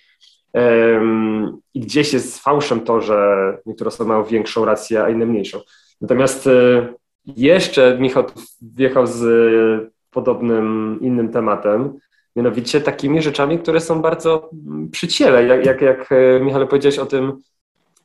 [1.75, 5.61] I gdzieś jest fałszem to, że niektóre osoby mają większą rację, a inne mniejszą.
[6.01, 6.89] Natomiast e,
[7.27, 8.25] jeszcze Michał
[8.63, 11.99] wjechał z podobnym innym tematem,
[12.37, 16.99] Mianowicie takimi rzeczami, które są bardzo mm, przy ciele, jak, jak, jak e, Michał powiedziałeś
[16.99, 17.43] o tym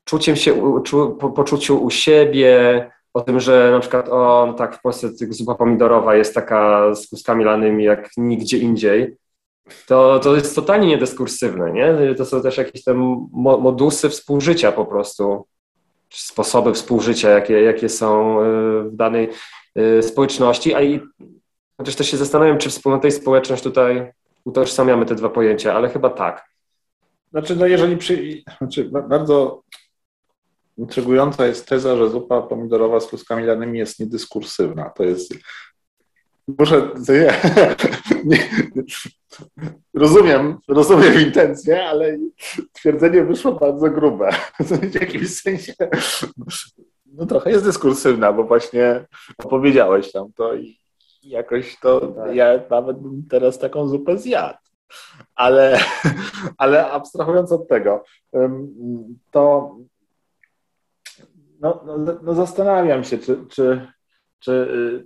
[0.04, 4.82] czuciem się, czu, po, poczuciu u siebie, o tym, że na przykład o, tak w
[4.82, 9.18] Polsce zupa pomidorowa jest taka z kuskami lanymi jak nigdzie indziej,
[9.88, 12.16] to, to jest totalnie niedyskursywne, nie?
[12.16, 15.46] To są też jakieś tam modusy współżycia po prostu,
[16.10, 18.44] sposoby współżycia, jakie, jakie są e,
[18.84, 19.30] w danej
[19.76, 21.00] e, społeczności, a i
[21.78, 24.12] chociaż też się zastanawiam, czy wspólnota i społeczność tutaj
[24.46, 26.52] utożsamiamy te dwa pojęcia, ale chyba tak.
[27.32, 29.64] Znaczy, no jeżeli przy, znaczy bardzo
[30.78, 34.90] intrygująca jest teza, że zupa pomidorowa z kluskami lanymi jest niedyskursywna.
[34.90, 35.34] To jest.
[36.60, 36.90] Muszę.
[37.10, 37.34] Nie,
[38.26, 38.38] nie,
[39.94, 42.18] rozumiem, rozumiem intencję, ale
[42.74, 44.30] twierdzenie wyszło bardzo grube.
[44.60, 45.74] W jakimś sensie.
[47.06, 49.06] No trochę jest dyskursywna, bo właśnie
[49.38, 50.81] opowiedziałeś tam to i
[51.24, 52.36] jakoś to tak.
[52.36, 54.60] ja nawet bym teraz taką zupę zjadł.
[55.36, 55.80] Ale,
[56.58, 58.04] ale abstrahując od tego,
[59.32, 59.76] to
[61.62, 63.88] no, no, no zastanawiam się, czy, czy,
[64.40, 64.52] czy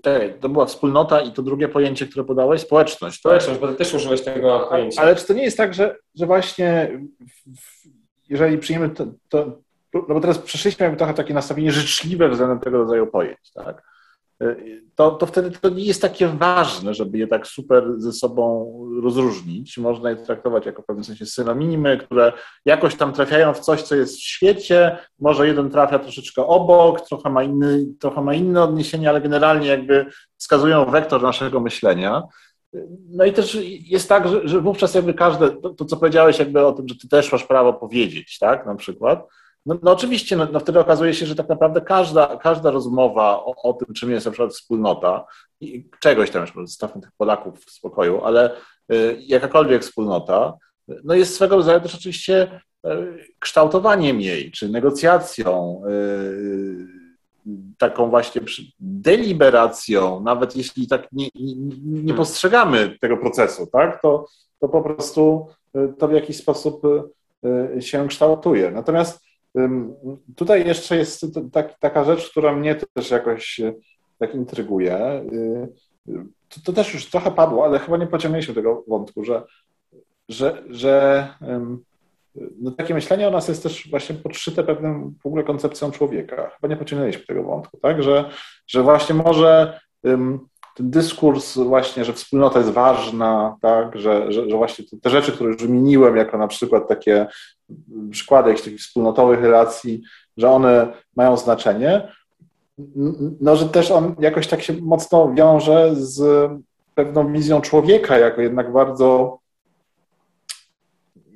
[0.07, 3.15] y, to była wspólnota i to drugie pojęcie, które podałeś, społeczność.
[3.15, 3.19] Tak?
[3.19, 3.69] Społeczność, tak?
[3.69, 5.01] bo ty też użyłeś tego pojęcia.
[5.01, 6.99] Ale czy to nie jest tak, że, że właśnie
[8.29, 9.57] jeżeli przyjmiemy to, to
[9.93, 13.94] no bo teraz przeszliśmy trochę takie nastawienie życzliwe względem tego rodzaju pojęć, tak?
[14.95, 18.73] To, to wtedy to nie jest takie ważne, żeby je tak super ze sobą
[19.03, 19.77] rozróżnić.
[19.77, 22.33] Można je traktować jako w pewnym sensie synonimy, które
[22.65, 24.97] jakoś tam trafiają w coś, co jest w świecie.
[25.19, 30.05] Może jeden trafia troszeczkę obok, trochę ma, inny, trochę ma inne odniesienie, ale generalnie jakby
[30.37, 32.23] wskazują wektor naszego myślenia.
[33.09, 36.65] No i też jest tak, że, że wówczas jakby każde, to, to, co powiedziałeś jakby
[36.65, 39.27] o tym, że ty też masz prawo powiedzieć, tak, na przykład,
[39.65, 43.55] no, no oczywiście, no, no, wtedy okazuje się, że tak naprawdę każda, każda rozmowa o,
[43.63, 45.25] o tym, czym jest na przykład wspólnota,
[45.61, 48.55] i czegoś tam, już zostawmy tych Polaków w spokoju, ale
[48.93, 50.53] y, jakakolwiek wspólnota,
[51.03, 52.89] no jest swego rodzaju też oczywiście y,
[53.39, 57.05] kształtowaniem jej, czy negocjacją, y,
[57.77, 58.41] taką właśnie
[58.79, 61.55] deliberacją, nawet jeśli tak nie, nie,
[62.03, 64.25] nie postrzegamy tego procesu, tak, to,
[64.59, 66.81] to po prostu y, to w jakiś sposób
[67.75, 68.71] y, się kształtuje.
[68.71, 69.24] Natomiast
[70.35, 73.61] tutaj jeszcze jest tak, taka rzecz, która mnie też jakoś
[74.19, 75.25] tak intryguje.
[76.49, 79.43] To, to, też już trochę padło, ale chyba nie pociągnęliśmy tego wątku, że,
[80.29, 81.27] że, że
[82.35, 86.51] no takie myślenie o nas jest też właśnie podszyte pewną w ogóle koncepcją człowieka.
[86.55, 88.03] Chyba nie pociągnęliśmy tego wątku, tak?
[88.03, 88.29] Że,
[88.67, 89.79] że właśnie może
[90.79, 95.49] dyskurs właśnie, że wspólnota jest ważna, tak, że, że, że właśnie te, te rzeczy, które
[95.49, 97.27] już wymieniłem, jako na przykład takie
[98.11, 100.01] przykłady jakichś takich wspólnotowych relacji,
[100.37, 102.11] że one mają znaczenie,
[103.41, 106.49] no, że też on jakoś tak się mocno wiąże z
[106.95, 109.39] pewną wizją człowieka, jako jednak bardzo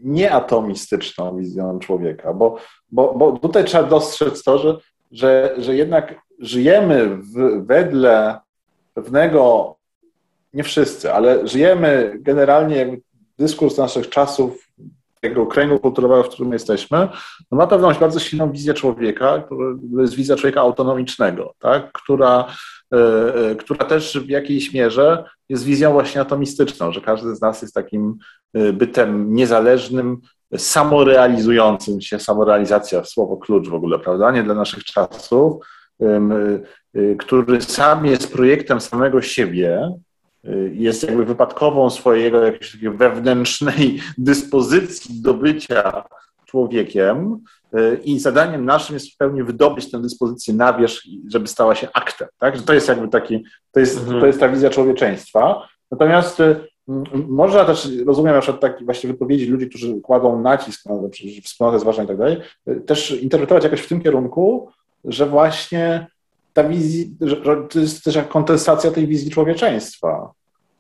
[0.04, 2.56] nieatomistyczną wizją człowieka, bo,
[2.92, 4.78] bo, bo tutaj trzeba dostrzec to, że,
[5.12, 8.40] że, że jednak żyjemy w, wedle
[8.94, 9.76] pewnego,
[10.54, 13.02] nie wszyscy, ale żyjemy generalnie jakby
[13.38, 14.70] dyskurs naszych czasów,
[15.22, 16.98] tego kręgu kulturowego, w którym jesteśmy,
[17.52, 21.92] no ma pewną bardzo silną wizję człowieka, to jest wizja człowieka autonomicznego, tak?
[21.92, 22.46] która,
[22.94, 27.74] e, która też w jakiejś mierze jest wizją właśnie atomistyczną, że każdy z nas jest
[27.74, 28.18] takim
[28.54, 30.18] e, bytem niezależnym,
[30.58, 35.66] samorealizującym się, samorealizacja, słowo klucz w ogóle, prawda, nie dla naszych czasów,
[37.20, 39.94] który sam jest projektem samego siebie,
[40.46, 46.04] y, jest jakby wypadkową swojego jakiejś takiej wewnętrznej dyspozycji do bycia
[46.46, 47.40] człowiekiem
[47.78, 51.88] y, i zadaniem naszym jest w pełni wydobyć tę dyspozycję na wierzch, żeby stała się
[51.94, 52.28] aktem.
[52.40, 52.58] Tak?
[52.58, 54.20] Że to jest jakby taki, to jest, mhm.
[54.20, 55.68] to jest ta wizja człowieczeństwa.
[55.92, 56.38] Natomiast
[57.14, 62.04] można też, rozumiem na przykład takie właśnie wypowiedzi ludzi, którzy kładą nacisk na jest ważna
[62.04, 62.38] i tak dalej,
[62.86, 64.70] też interpretować jakoś w tym kierunku,
[65.04, 66.08] że właśnie
[66.54, 70.32] ta wizja, że, że to jest też jak kontestacja tej wizji człowieczeństwa,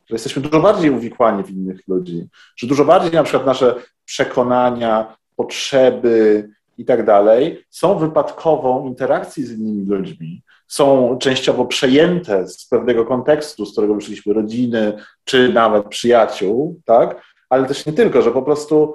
[0.09, 5.17] że jesteśmy dużo bardziej uwikłani w innych ludzi, że dużo bardziej na przykład nasze przekonania,
[5.35, 13.05] potrzeby i tak dalej są wypadkową interakcji z innymi ludźmi, są częściowo przejęte z pewnego
[13.05, 14.93] kontekstu, z którego wyszliśmy, rodziny,
[15.23, 17.21] czy nawet przyjaciół, tak?
[17.49, 18.93] Ale też nie tylko, że po prostu,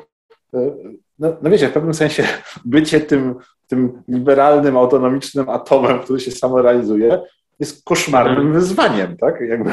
[0.54, 0.74] e,
[1.18, 2.24] no, no wiecie, w pewnym sensie
[2.64, 3.34] bycie tym
[3.74, 7.20] tym liberalnym, autonomicznym atomem, który się samorealizuje,
[7.60, 8.52] jest koszmarnym hmm.
[8.52, 9.40] wyzwaniem, tak?
[9.40, 9.70] Jakby...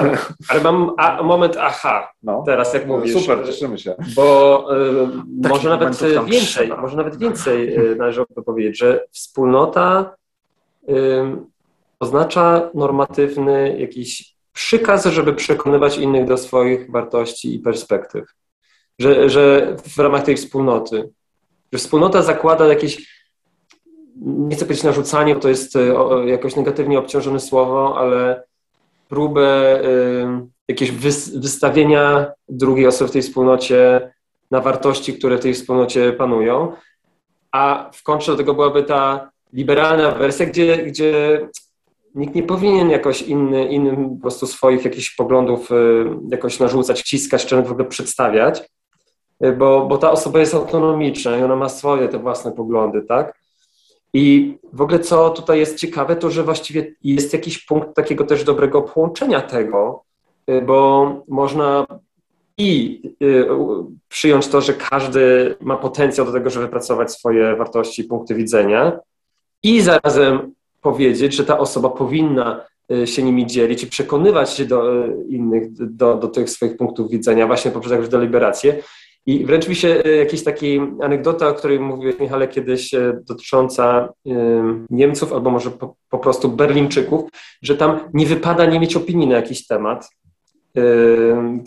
[0.49, 2.43] Ale mam a, moment aha, no.
[2.45, 3.13] teraz jak mówisz.
[3.13, 3.95] Super, cieszymy się.
[4.15, 5.95] Bo y, może nawet
[6.25, 6.81] więcej, trzeba.
[6.81, 10.15] może nawet więcej y, należałoby powiedzieć, że wspólnota
[10.89, 10.93] y,
[11.99, 18.23] oznacza normatywny jakiś przykaz, żeby przekonywać innych do swoich wartości i perspektyw.
[18.99, 21.09] Że, że w ramach tej wspólnoty,
[21.73, 23.20] że wspólnota zakłada jakieś
[24.21, 25.79] nie chcę powiedzieć narzucanie, bo to jest e,
[26.25, 28.43] jakoś negatywnie obciążone słowo, ale
[29.09, 30.91] próbę e, jakiegoś
[31.35, 34.11] wystawienia drugiej osoby w tej wspólnocie
[34.51, 36.73] na wartości, które w tej wspólnocie panują.
[37.51, 41.39] A w kontrze do tego byłaby ta liberalna wersja, gdzie, gdzie
[42.15, 45.75] nikt nie powinien jakoś inny, innym po prostu swoich jakichś poglądów e,
[46.31, 48.69] jakoś narzucać, wciskać, czy w ogóle przedstawiać,
[49.57, 53.40] bo, bo ta osoba jest autonomiczna i ona ma swoje te własne poglądy, tak?
[54.13, 58.43] I w ogóle co tutaj jest ciekawe, to że właściwie jest jakiś punkt takiego też
[58.43, 60.03] dobrego połączenia tego,
[60.49, 61.85] y, bo można
[62.57, 63.47] i y,
[64.09, 68.99] przyjąć to, że każdy ma potencjał do tego, żeby wypracować swoje wartości punkty widzenia,
[69.63, 75.05] i zarazem powiedzieć, że ta osoba powinna y, się nimi dzielić i przekonywać się do
[75.29, 78.83] innych, do, do tych swoich punktów widzenia, właśnie poprzez jakąś deliberację.
[79.25, 84.09] I wręcz mi się e, jakiejś takiej anegdota, o której mówiłeś, Michale, kiedyś e, dotycząca
[84.89, 87.29] Niemców albo może po, po prostu Berlińczyków,
[87.61, 90.09] że tam nie wypada nie mieć opinii na jakiś temat.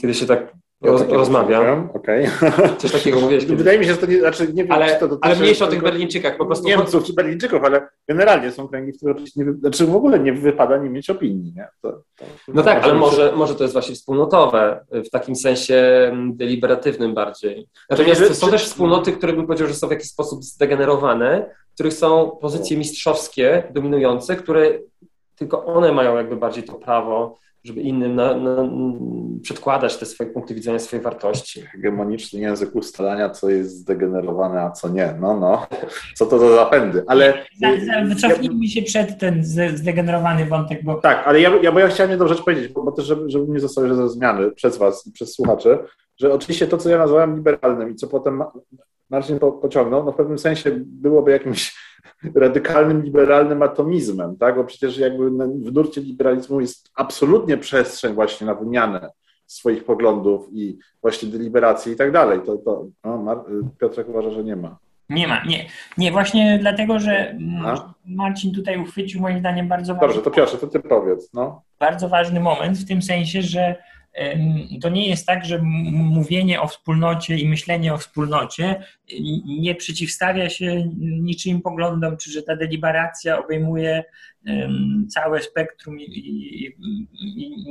[0.00, 0.52] Kiedy się tak
[0.82, 1.90] roz, rozmawiam.
[1.94, 2.30] Okay.
[2.78, 3.46] Coś takiego mówiłeś.
[3.46, 5.82] Wydaje mi się, że to nie, znaczy nie wiem, ale, to ale mniejsza o tych
[5.82, 6.36] Berlińczykach.
[6.36, 10.18] Po prostu Niemców czy Berlińczyków, ale generalnie są kręgi, w których nie, znaczy w ogóle
[10.18, 11.52] nie wypada nie mieć opinii.
[11.56, 11.68] Nie?
[11.82, 15.74] To, to, no tak, ale może, może to jest właśnie wspólnotowe, w takim sensie
[16.12, 17.68] mm, deliberatywnym bardziej.
[17.90, 21.92] Natomiast są też wspólnoty, które bym powiedział, że są w jakiś sposób zdegenerowane, w których
[21.92, 24.78] są pozycje mistrzowskie, dominujące, które
[25.36, 28.68] tylko one mają jakby bardziej to prawo żeby innym na, na,
[29.42, 31.62] przedkładać te swoje punkty widzenia, swoje wartości.
[31.62, 35.14] Hegemoniczny język ustalania, co jest zdegenerowane, a co nie.
[35.20, 35.66] No, no.
[36.14, 37.04] Co to za zapędy.
[37.06, 37.44] Ale...
[38.08, 39.44] Wycofnijmy się przed ten
[39.74, 40.94] zdegenerowany wątek, bo...
[40.94, 43.52] Tak, ale ja, ja, bo ja chciałem jedną rzecz powiedzieć, bo, bo też, żeby, żeby
[43.52, 45.78] nie zostały zrozumiane przez was i przez słuchaczy,
[46.20, 48.42] że oczywiście to, co ja nazwałem liberalnym i co potem
[49.10, 51.76] Marcin po, pociągnął, no w pewnym sensie byłoby jakimś
[52.34, 54.56] radykalnym, liberalnym atomizmem, tak?
[54.56, 59.10] Bo przecież jakby w nurcie liberalizmu jest absolutnie przestrzeń właśnie na wymianę
[59.46, 62.40] swoich poglądów i właśnie deliberacji i tak dalej.
[62.46, 63.44] To, to no,
[63.80, 64.78] Piotrek uważa, że nie ma.
[65.08, 65.66] Nie ma, nie.
[65.98, 67.94] Nie, właśnie dlatego, że A?
[68.04, 71.32] Marcin tutaj uchwycił moim zdaniem bardzo ważny, Dobrze, to Piotrze, to ty powiedz.
[71.34, 71.62] No.
[71.78, 73.76] bardzo ważny moment w tym sensie, że
[74.82, 75.62] to nie jest tak, że
[75.92, 78.80] mówienie o wspólnocie i myślenie o wspólnocie
[79.12, 84.04] y, nie przeciwstawia się niczyim poglądom, czy że ta deliberacja obejmuje
[85.08, 86.76] całe spektrum i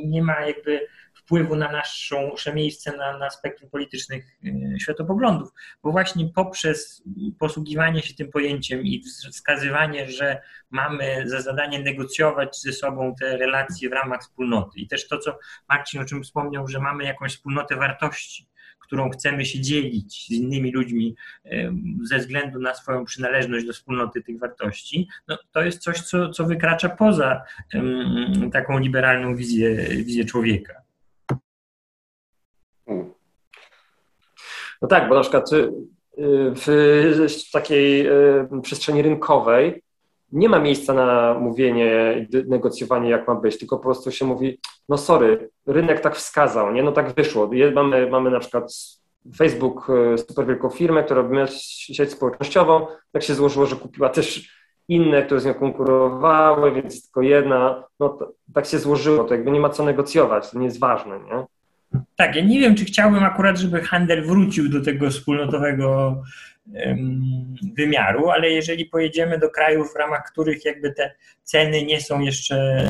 [0.06, 0.88] nie ma jakby
[1.26, 5.50] wpływu na naszą, nasze miejsce na, na spektrum politycznych y, światopoglądów,
[5.84, 7.04] bo właśnie poprzez
[7.40, 13.90] posługiwanie się tym pojęciem i wskazywanie, że mamy za zadanie negocjować ze sobą te relacje
[13.90, 15.38] w ramach wspólnoty i też to, co
[15.70, 18.48] Marcin o czym wspomniał, że mamy jakąś wspólnotę wartości,
[18.80, 24.22] którą chcemy się dzielić z innymi ludźmi em, ze względu na swoją przynależność do wspólnoty
[24.22, 27.44] tych wartości, no, to jest coś, co, co wykracza poza
[28.52, 30.74] taką liberalną wizję, wizję człowieka.
[32.86, 33.14] Hmm.
[34.84, 35.72] No tak, bo na przykład y,
[36.56, 39.84] w takiej y, przestrzeni rynkowej
[40.32, 44.60] nie ma miejsca na mówienie i negocjowanie, jak ma być, tylko po prostu się mówi,
[44.90, 47.50] no sorry, rynek tak wskazał, nie, no tak wyszło.
[47.74, 48.74] Mamy, mamy na przykład
[49.38, 54.50] Facebook, y, super wielką firmę, która robi sieć społecznościową, tak się złożyło, że kupiła też
[54.88, 58.18] inne, które z nią konkurowały, więc tylko jedna, no
[58.54, 61.46] tak się złożyło, to jakby nie ma co negocjować, to nie jest ważne, nie?
[62.16, 66.22] Tak, ja nie wiem, czy chciałbym akurat, żeby handel wrócił do tego wspólnotowego
[67.78, 72.90] wymiaru, ale jeżeli pojedziemy do krajów, w ramach których jakby te ceny nie są jeszcze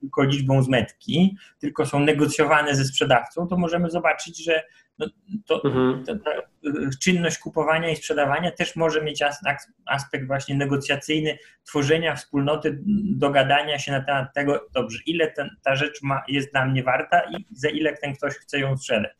[0.00, 4.62] tylko liczbą z metki, tylko są negocjowane ze sprzedawcą, to możemy zobaczyć, że
[4.98, 5.06] no,
[5.46, 6.04] to, Mhm.
[6.26, 12.78] e, czynność kupowania i sprzedawania też może mieć as- as- aspekt właśnie negocjacyjny, tworzenia wspólnoty,
[13.16, 17.20] dogadania się na temat tego, dobrze, ile ten, ta rzecz ma, jest dla mnie warta
[17.20, 19.12] i za ile ten ktoś chce ją sprzedać.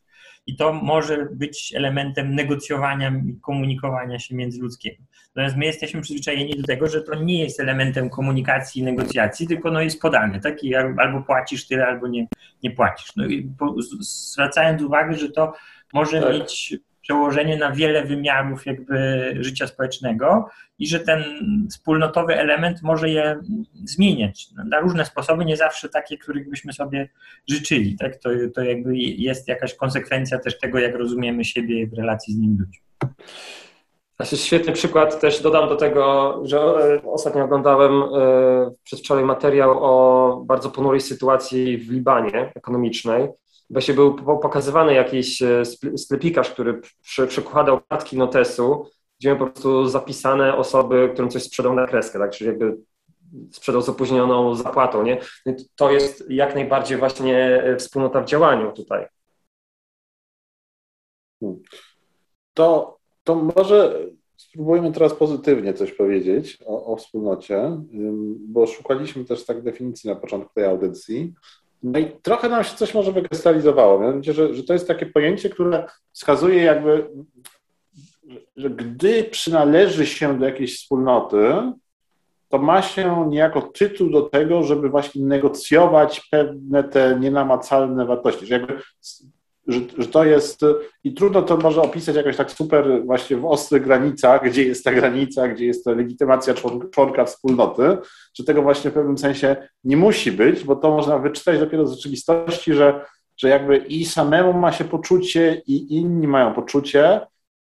[0.46, 5.02] I to może być elementem negocjowania i komunikowania się międzyludzkiego.
[5.34, 9.70] Natomiast my jesteśmy przyzwyczajeni do tego, że to nie jest elementem komunikacji i negocjacji, tylko
[9.70, 10.40] no jest podane.
[10.40, 10.64] Tak?
[10.64, 12.26] I al- albo płacisz tyle, albo nie,
[12.62, 13.16] nie płacisz.
[13.16, 15.52] No i po, zwracając uwagę, że to
[15.92, 16.32] może Tak.
[16.32, 16.74] mieć
[17.04, 18.96] przełożenie na wiele wymiarów jakby
[19.40, 20.48] życia społecznego
[20.78, 21.24] i że ten
[21.70, 23.40] wspólnotowy element może je
[23.84, 27.08] zmieniać na różne sposoby, nie zawsze takie, których byśmy sobie
[27.50, 27.96] życzyli.
[27.96, 28.16] Tak?
[28.16, 32.58] To, to jakby jest jakaś konsekwencja też tego, jak rozumiemy siebie w relacji z innymi
[32.58, 32.84] ludźmi.
[34.16, 40.42] Znaczy świetny przykład też dodam do tego, że e, ostatnio oglądałem e, przedwczoraj materiał o
[40.46, 43.28] bardzo ponurej sytuacji w Libanie ekonomicznej.
[43.70, 45.62] Właśnie był po- pokazywany jakiś e,
[45.96, 48.90] sklepikarz, który przy, przykładał kartki notesu,
[49.20, 52.30] gdzie miał po prostu zapisane osoby, którym coś sprzedał na kreskę, tak?
[52.30, 52.76] czyli jakby
[53.52, 55.02] sprzedał z opóźnioną zapłatą.
[55.02, 55.20] Nie?
[55.46, 59.06] No To jest jak najbardziej właśnie e, wspólnota w działaniu tutaj.
[62.54, 64.00] To, to może
[64.36, 67.80] spróbujmy teraz pozytywnie coś powiedzieć o, o wspólnocie,
[68.38, 71.34] bo szukaliśmy też tak definicji na początku tej audycji.
[71.84, 74.00] No i trochę nam się coś może wykrystalizowało.
[74.00, 77.10] Mianowicie, że, że to jest takie pojęcie, które wskazuje jakby,
[78.56, 81.52] że, gdy przynależy się do jakiejś wspólnoty,
[82.48, 88.46] to ma się niejako tytuł do tego, żeby właśnie negocjować pewne te nienamacalne wartości.
[88.46, 88.80] Że jakby
[89.68, 90.60] że, że to jest
[91.04, 94.92] i trudno to może opisać jakoś tak super właśnie w ostrych granicach, gdzie jest ta
[94.92, 97.96] granica, gdzie jest ta legitymacja człon- członka wspólnoty,
[98.34, 101.96] że tego właśnie w pewnym sensie nie musi być, bo to można wyczytać dopiero z
[101.96, 103.00] rzeczywistości, że,
[103.36, 107.20] że jakby i samemu ma się poczucie, i inni mają poczucie,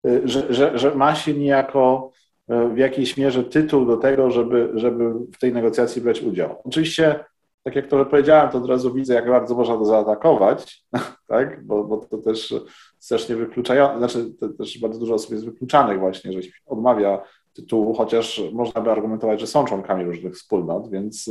[0.06, 2.10] y, że, że, że ma się niejako
[2.52, 6.62] y, w jakiejś mierze tytuł do tego, żeby, żeby w tej negocjacji brać udział.
[6.64, 7.24] Oczywiście
[7.62, 10.84] tak jak to powiedziałem, to od razu widzę, jak bardzo można to zaatakować,
[11.28, 11.66] tak?
[11.66, 12.54] bo, bo to też
[12.98, 14.26] strasznie wykluczają, znaczy
[14.58, 17.22] też bardzo dużo osób jest wykluczanych właśnie, że odmawia
[17.52, 21.30] tytułu, chociaż można by argumentować, że są członkami różnych wspólnot, więc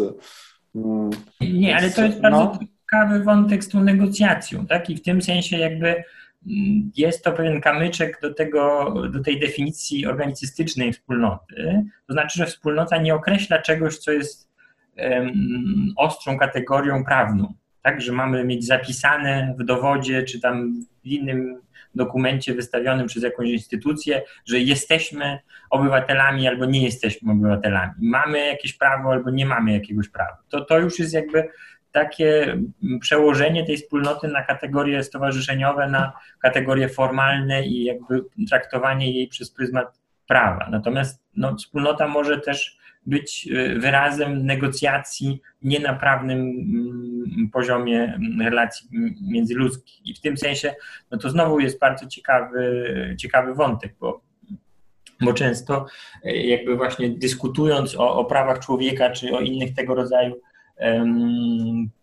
[0.75, 1.09] mm,
[1.41, 2.29] Nie, ale to jest No.
[2.29, 4.89] bardzo ciekawy wątek z tą negocjacją, tak?
[4.89, 10.05] I w tym sensie jakby mm, jest to pewien kamyczek do, tego, do tej definicji
[10.05, 11.85] organicystycznej wspólnoty.
[12.07, 14.48] To znaczy, że wspólnota nie określa czegoś, co jest
[15.97, 18.01] ostrą kategorią prawną, tak?
[18.01, 20.73] Że mamy mieć zapisane w dowodzie, czy tam
[21.03, 21.61] w innym
[21.95, 25.39] dokumencie wystawionym przez jakąś instytucję, że jesteśmy
[25.69, 27.91] obywatelami albo nie jesteśmy obywatelami.
[28.01, 30.37] Mamy jakieś prawo albo nie mamy jakiegoś prawa.
[30.49, 31.47] To, to już jest jakby
[31.91, 32.57] takie
[33.01, 39.99] przełożenie tej wspólnoty na kategorie stowarzyszeniowe, na kategorie formalne i jakby traktowanie jej przez pryzmat
[40.27, 40.67] prawa.
[40.71, 42.78] Natomiast no, wspólnota może też
[43.09, 48.89] być y, wyrazem negocjacji nie na prawnym mm, poziomie mm, relacji
[49.21, 50.05] międzyludzkich.
[50.07, 50.75] I w tym sensie
[51.11, 54.29] no to znowu jest bardzo ciekawy, ciekawy wątek, bo
[55.21, 55.85] bo często
[56.23, 60.35] e, jakby właśnie dyskutując o, o prawach człowieka czy o innych tego rodzaju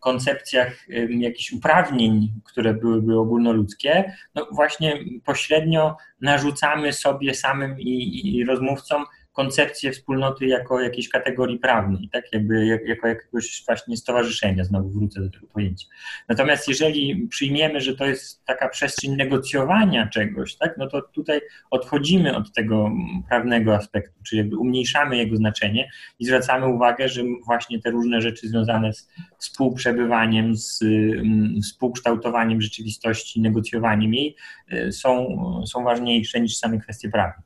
[0.01, 9.05] koncepcjach jakichś uprawnień, które byłyby ogólnoludzkie, no właśnie pośrednio narzucamy sobie samym i, i rozmówcom
[9.37, 12.33] koncepcję wspólnoty jako jakiejś kategorii prawnej, tak?
[12.33, 15.87] Jakby jako jakiegoś właśnie stowarzyszenia, znowu wrócę do tego pojęcia.
[16.29, 21.41] Natomiast jeżeli przyjmiemy, że to jest taka przestrzeń negocjowania czegoś, tak, no to tutaj
[21.71, 22.91] odchodzimy od tego
[23.29, 28.49] prawnego aspektu, czyli jakby umniejszamy jego znaczenie i zwracamy uwagę, że właśnie te różne rzeczy
[28.49, 29.09] związane z
[29.39, 34.37] współprzebywaniem, z mm, współkształtowaniem rzeczywistości, negocjowaniem jej
[34.73, 35.37] y, są,
[35.67, 37.46] są ważniejsze niż same kwestie prawne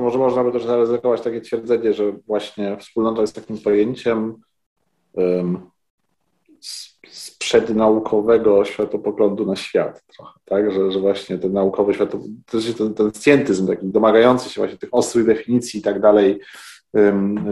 [0.00, 4.34] może można by też zaryzykować takie twierdzenie, że właśnie wspólnota jest takim pojęciem
[5.12, 5.70] um,
[7.38, 10.72] przednaukowego światopoglądu na świat trochę, tak?
[10.72, 12.12] Że, że właśnie ten naukowy świat,
[12.78, 16.40] ten, ten scientyzm taki domagający się właśnie tych ostrych definicji i tak dalej,
[16.92, 17.44] um,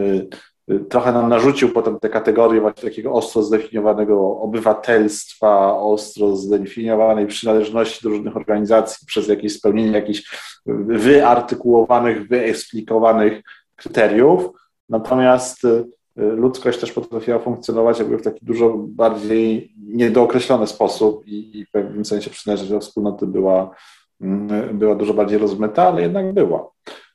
[0.88, 8.08] trochę nam narzucił potem te kategorie właśnie takiego ostro zdefiniowanego obywatelstwa, ostro zdefiniowanej przynależności do
[8.08, 10.22] różnych organizacji przez jakieś spełnienie jakichś
[10.86, 13.42] wyartykułowanych, wyeksplikowanych
[13.76, 14.50] kryteriów.
[14.88, 15.84] Natomiast y,
[16.16, 22.04] ludzkość też potrafiła funkcjonować jakby w taki dużo bardziej niedookreślony sposób i, i w pewnym
[22.04, 23.74] sensie przynależność do wspólnoty była,
[24.20, 26.70] mm, była dużo bardziej rozmyta, ale jednak była.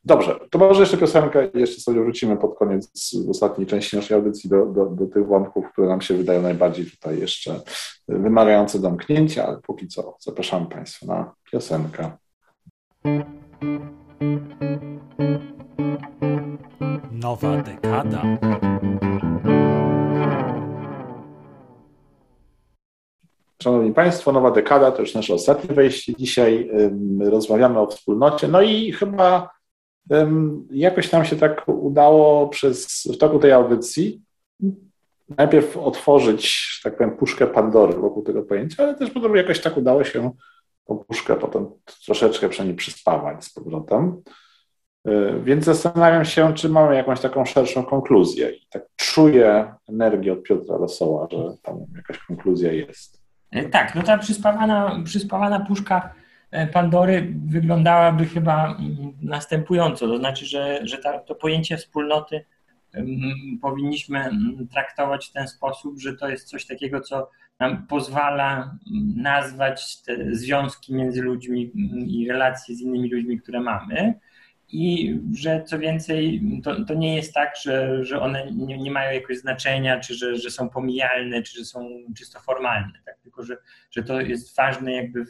[0.06, 4.50] Dobrze, to może jeszcze piosenkę i jeszcze sobie wrócimy pod koniec ostatniej części naszej audycji
[4.50, 7.62] do, do, do tych wątków, które nam się wydają najbardziej tutaj jeszcze
[8.08, 12.12] wymagające domknięcia, ale póki co zapraszam Państwa na piosenkę.
[17.12, 18.24] Nowa dekada.
[23.64, 26.14] Szanowni Państwo, nowa dekada to już nasze ostatnie wejście.
[26.16, 26.72] Dzisiaj
[27.20, 28.48] rozmawiamy o wspólnocie.
[28.48, 29.50] No i chyba
[30.72, 34.22] Jakoś nam się tak udało przez, w toku tej audycji
[35.38, 40.04] najpierw otworzyć, tak powiem, puszkę Pandory wokół tego pojęcia, ale też potem jakoś tak udało
[40.04, 40.32] się
[40.86, 41.68] tą puszkę potem
[42.06, 44.22] troszeczkę przynajmniej przyspawać z powrotem.
[45.06, 48.52] E, więc zastanawiam się, czy mamy jakąś taką szerszą konkluzję.
[48.52, 53.24] I tak czuję energię od Piotra Losoła, że tam jakaś konkluzja jest.
[53.52, 56.14] E, tak, no ta przyspawana, przyspawana puszka
[56.74, 58.78] Pandory wyglądałaby chyba
[59.22, 62.46] następująco, to znaczy, że, że ta, to pojęcie wspólnoty
[63.62, 64.30] powinniśmy
[64.72, 68.78] traktować w ten sposób, że to jest coś takiego, co nam pozwala
[69.16, 71.72] nazwać te związki między ludźmi
[72.08, 74.14] i relacje z innymi ludźmi, które mamy.
[74.70, 79.14] I że co więcej, to, to nie jest tak, że, że one nie, nie mają
[79.14, 83.18] jakiegoś znaczenia, czy że, że są pomijalne, czy że są czysto formalne, tak?
[83.24, 83.58] tylko że,
[83.92, 85.26] że to jest ważne jakby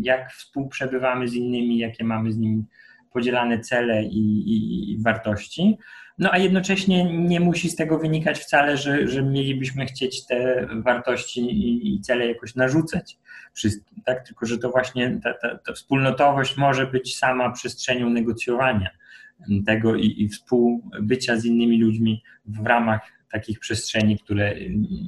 [0.00, 2.64] jak współprzebywamy z innymi, jakie mamy z nimi
[3.12, 5.78] podzielane cele i, i, i, wartości.
[6.18, 11.40] No a jednocześnie nie musi z tego wynikać wcale, że, że mielibyśmy chcieć te wartości
[11.40, 13.18] i, i cele jakoś narzucać
[13.52, 14.26] wszystkim, tak?
[14.26, 18.90] Tylko, że to właśnie ta, ta, ta wspólnotowość może być sama przestrzenią negocjowania
[19.66, 23.00] tego i, i współbycia z innymi ludźmi w ramach
[23.32, 24.54] takich przestrzeni, które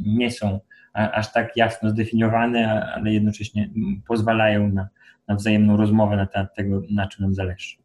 [0.07, 0.61] nie są
[0.97, 3.71] aż tak jasno zdefiniowane, ale jednocześnie
[4.09, 4.89] pozwalają na,
[5.29, 7.77] na wzajemną rozmowę na temat tego, na czym nam zależy.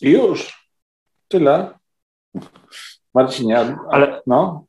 [0.00, 0.68] I już.
[1.28, 1.70] Tyle.
[3.14, 4.64] Marcinie, ale no.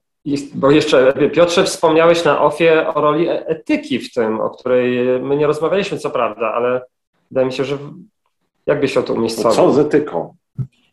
[0.53, 5.37] Bo jeszcze, Piotrze, wspomniałeś na ofie o roli e- etyki w tym, o której my
[5.37, 6.81] nie rozmawialiśmy, co prawda, ale
[7.31, 7.77] wydaje mi się, że
[8.65, 9.51] jakby się to umiejscowił?
[9.51, 10.35] Co z etyką?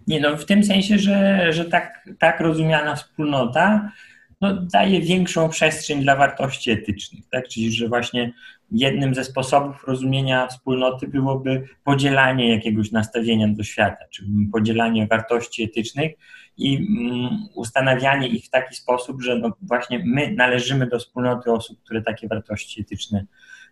[0.07, 3.91] Nie, no w tym sensie, że, że tak, tak rozumiana wspólnota
[4.41, 7.25] no, daje większą przestrzeń dla wartości etycznych.
[7.31, 7.49] Tak?
[7.49, 8.33] Czyli, że właśnie
[8.71, 16.13] jednym ze sposobów rozumienia wspólnoty byłoby podzielanie jakiegoś nastawienia do świata, czyli podzielanie wartości etycznych
[16.57, 21.83] i mm, ustanawianie ich w taki sposób, że no właśnie my należymy do wspólnoty osób,
[21.85, 23.25] które takie wartości etyczne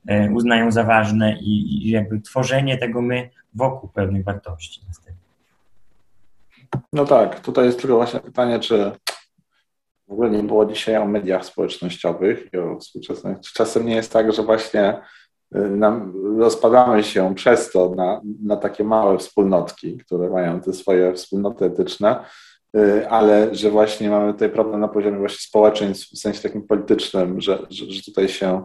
[0.07, 4.81] e, uznają za ważne i, i jakby tworzenie tego my wokół pewnych wartości.
[6.93, 8.93] No tak, tutaj jest tylko właśnie pytanie, czy
[10.09, 13.41] w ogóle nie było dzisiaj o mediach społecznościowych i o współczesnych.
[13.41, 15.01] Czasem nie jest tak, że właśnie
[15.57, 21.15] y, nam rozpadamy się przez to na, na takie małe wspólnotki, które mają te swoje
[21.15, 22.25] wspólnoty etyczne,
[22.77, 27.41] y, ale że właśnie mamy tutaj problem na poziomie właśnie społeczeństw, w sensie takim politycznym,
[27.41, 28.65] że, że, że tutaj się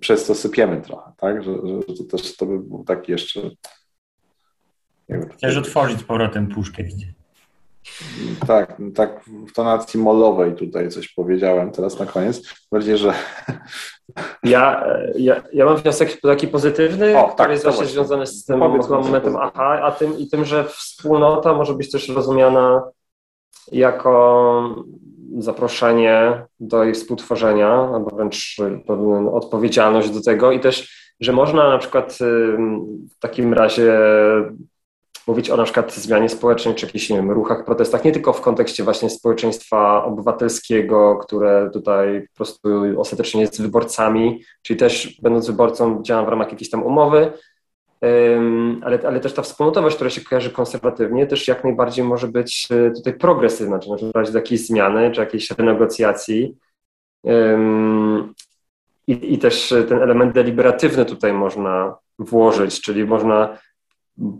[0.00, 1.42] przez to sypiemy trochę, tak?
[1.42, 1.52] Że,
[1.88, 3.40] że to też to by był taki jeszcze...
[5.32, 7.06] Chcesz otworzyć z powrotem puszkę, widzę.
[8.46, 12.42] Tak, tak w tonacji molowej tutaj coś powiedziałem teraz na koniec.
[12.72, 13.14] Bardziej, że
[14.44, 14.84] Ja,
[15.18, 18.82] ja, ja mam wniosek taki pozytywny, O, który tak, jest właśnie związany z tym Powiedz
[18.82, 22.82] mi, co momentem aha, a tym, i tym, że wspólnota może być też rozumiana
[23.72, 24.74] jako
[25.38, 28.56] zaproszenie do jej współtworzenia, albo wręcz
[28.86, 30.52] pewną odpowiedzialność do tego.
[30.52, 32.18] I też, że można na przykład
[33.10, 33.92] w takim razie
[35.26, 38.40] mówić o na przykład zmianie społecznej, czy jakichś nie wiem, ruchach, protestach, nie tylko w
[38.40, 42.68] kontekście właśnie społeczeństwa obywatelskiego, które tutaj po prostu
[43.00, 47.32] ostatecznie jest wyborcami, czyli też będąc wyborcą działam w ramach jakiejś tam umowy,
[48.82, 52.92] ale, ale też ta wspólnotowość, która się kojarzy konserwatywnie, też jak najbardziej może być y,
[52.96, 56.56] tutaj progresywna, czy może prowadzić do jakiejś zmiany, czy jakiejś renegocjacji.
[59.06, 63.58] I, I też ten element deliberatywny tutaj można włożyć, czyli można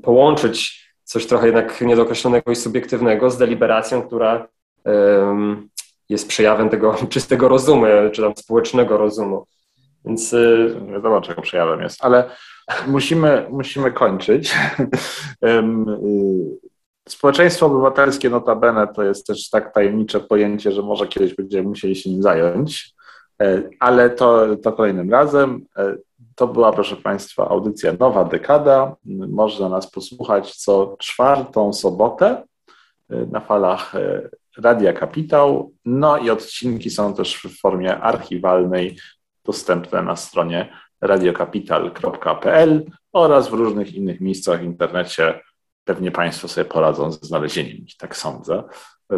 [0.03, 4.49] połączyć coś trochę jednak niedookreślonego i subiektywnego z deliberacją, która
[6.09, 9.47] jest przejawem tego czystego rozumu, czy tam społecznego rozumu.
[10.05, 12.31] Więc y, nie wiadomo, czego przejawem jest, ale
[12.87, 14.55] musimy, musimy kończyć.
[15.45, 16.71] Y,
[17.09, 22.11] Społeczeństwo obywatelskie notabene to jest też tak tajemnicze pojęcie, że może kiedyś będziemy musieli się
[22.11, 22.95] nim zająć,
[23.41, 25.67] E, ale to, to kolejnym razem.
[26.41, 28.97] To była, proszę Państwa, audycja Nowa Dekada.
[29.29, 32.43] Można nas posłuchać co czwartą sobotę
[33.11, 35.73] e, na falach e, Radia Kapitał.
[35.85, 38.99] No i odcinki są też w formie archiwalnej
[39.45, 45.41] dostępne na stronie radiokapital.pl oraz w różnych innych miejscach w internecie.
[45.85, 48.63] Pewnie Państwo sobie poradzą ze znalezieniem ich, tak sądzę.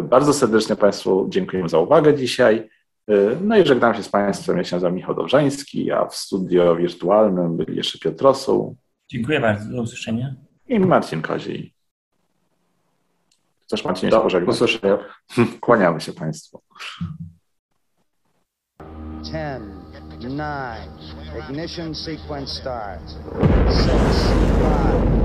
[0.03, 2.69] Bardzo serdecznie Państwu dziękuję za uwagę dzisiaj.
[3.41, 4.57] No i żegnam się z Państwem.
[4.57, 8.75] Ja się nazywam Michał Dobrzański, a w studio wirtualnym byli jeszcze Piotr Rosuł
[9.11, 9.69] Dziękuję bardzo.
[9.75, 10.35] Do usłyszenia.
[10.67, 11.73] i Marcin Koziej.
[13.63, 14.55] Chcesz Marcinie się do pożegnać?
[14.55, 14.97] usłyszenia.
[15.61, 16.61] Kłaniamy się Państwu.
[19.21, 19.63] 10,
[20.19, 20.41] 9,
[21.49, 23.13] ignition sequence starts.
[23.67, 25.22] 6, 5,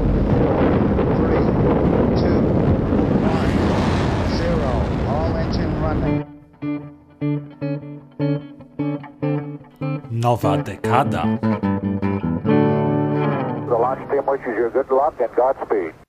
[10.19, 11.23] Nowa dekada.
[13.69, 16.08] The launch team wishes you good luck and Godspeed.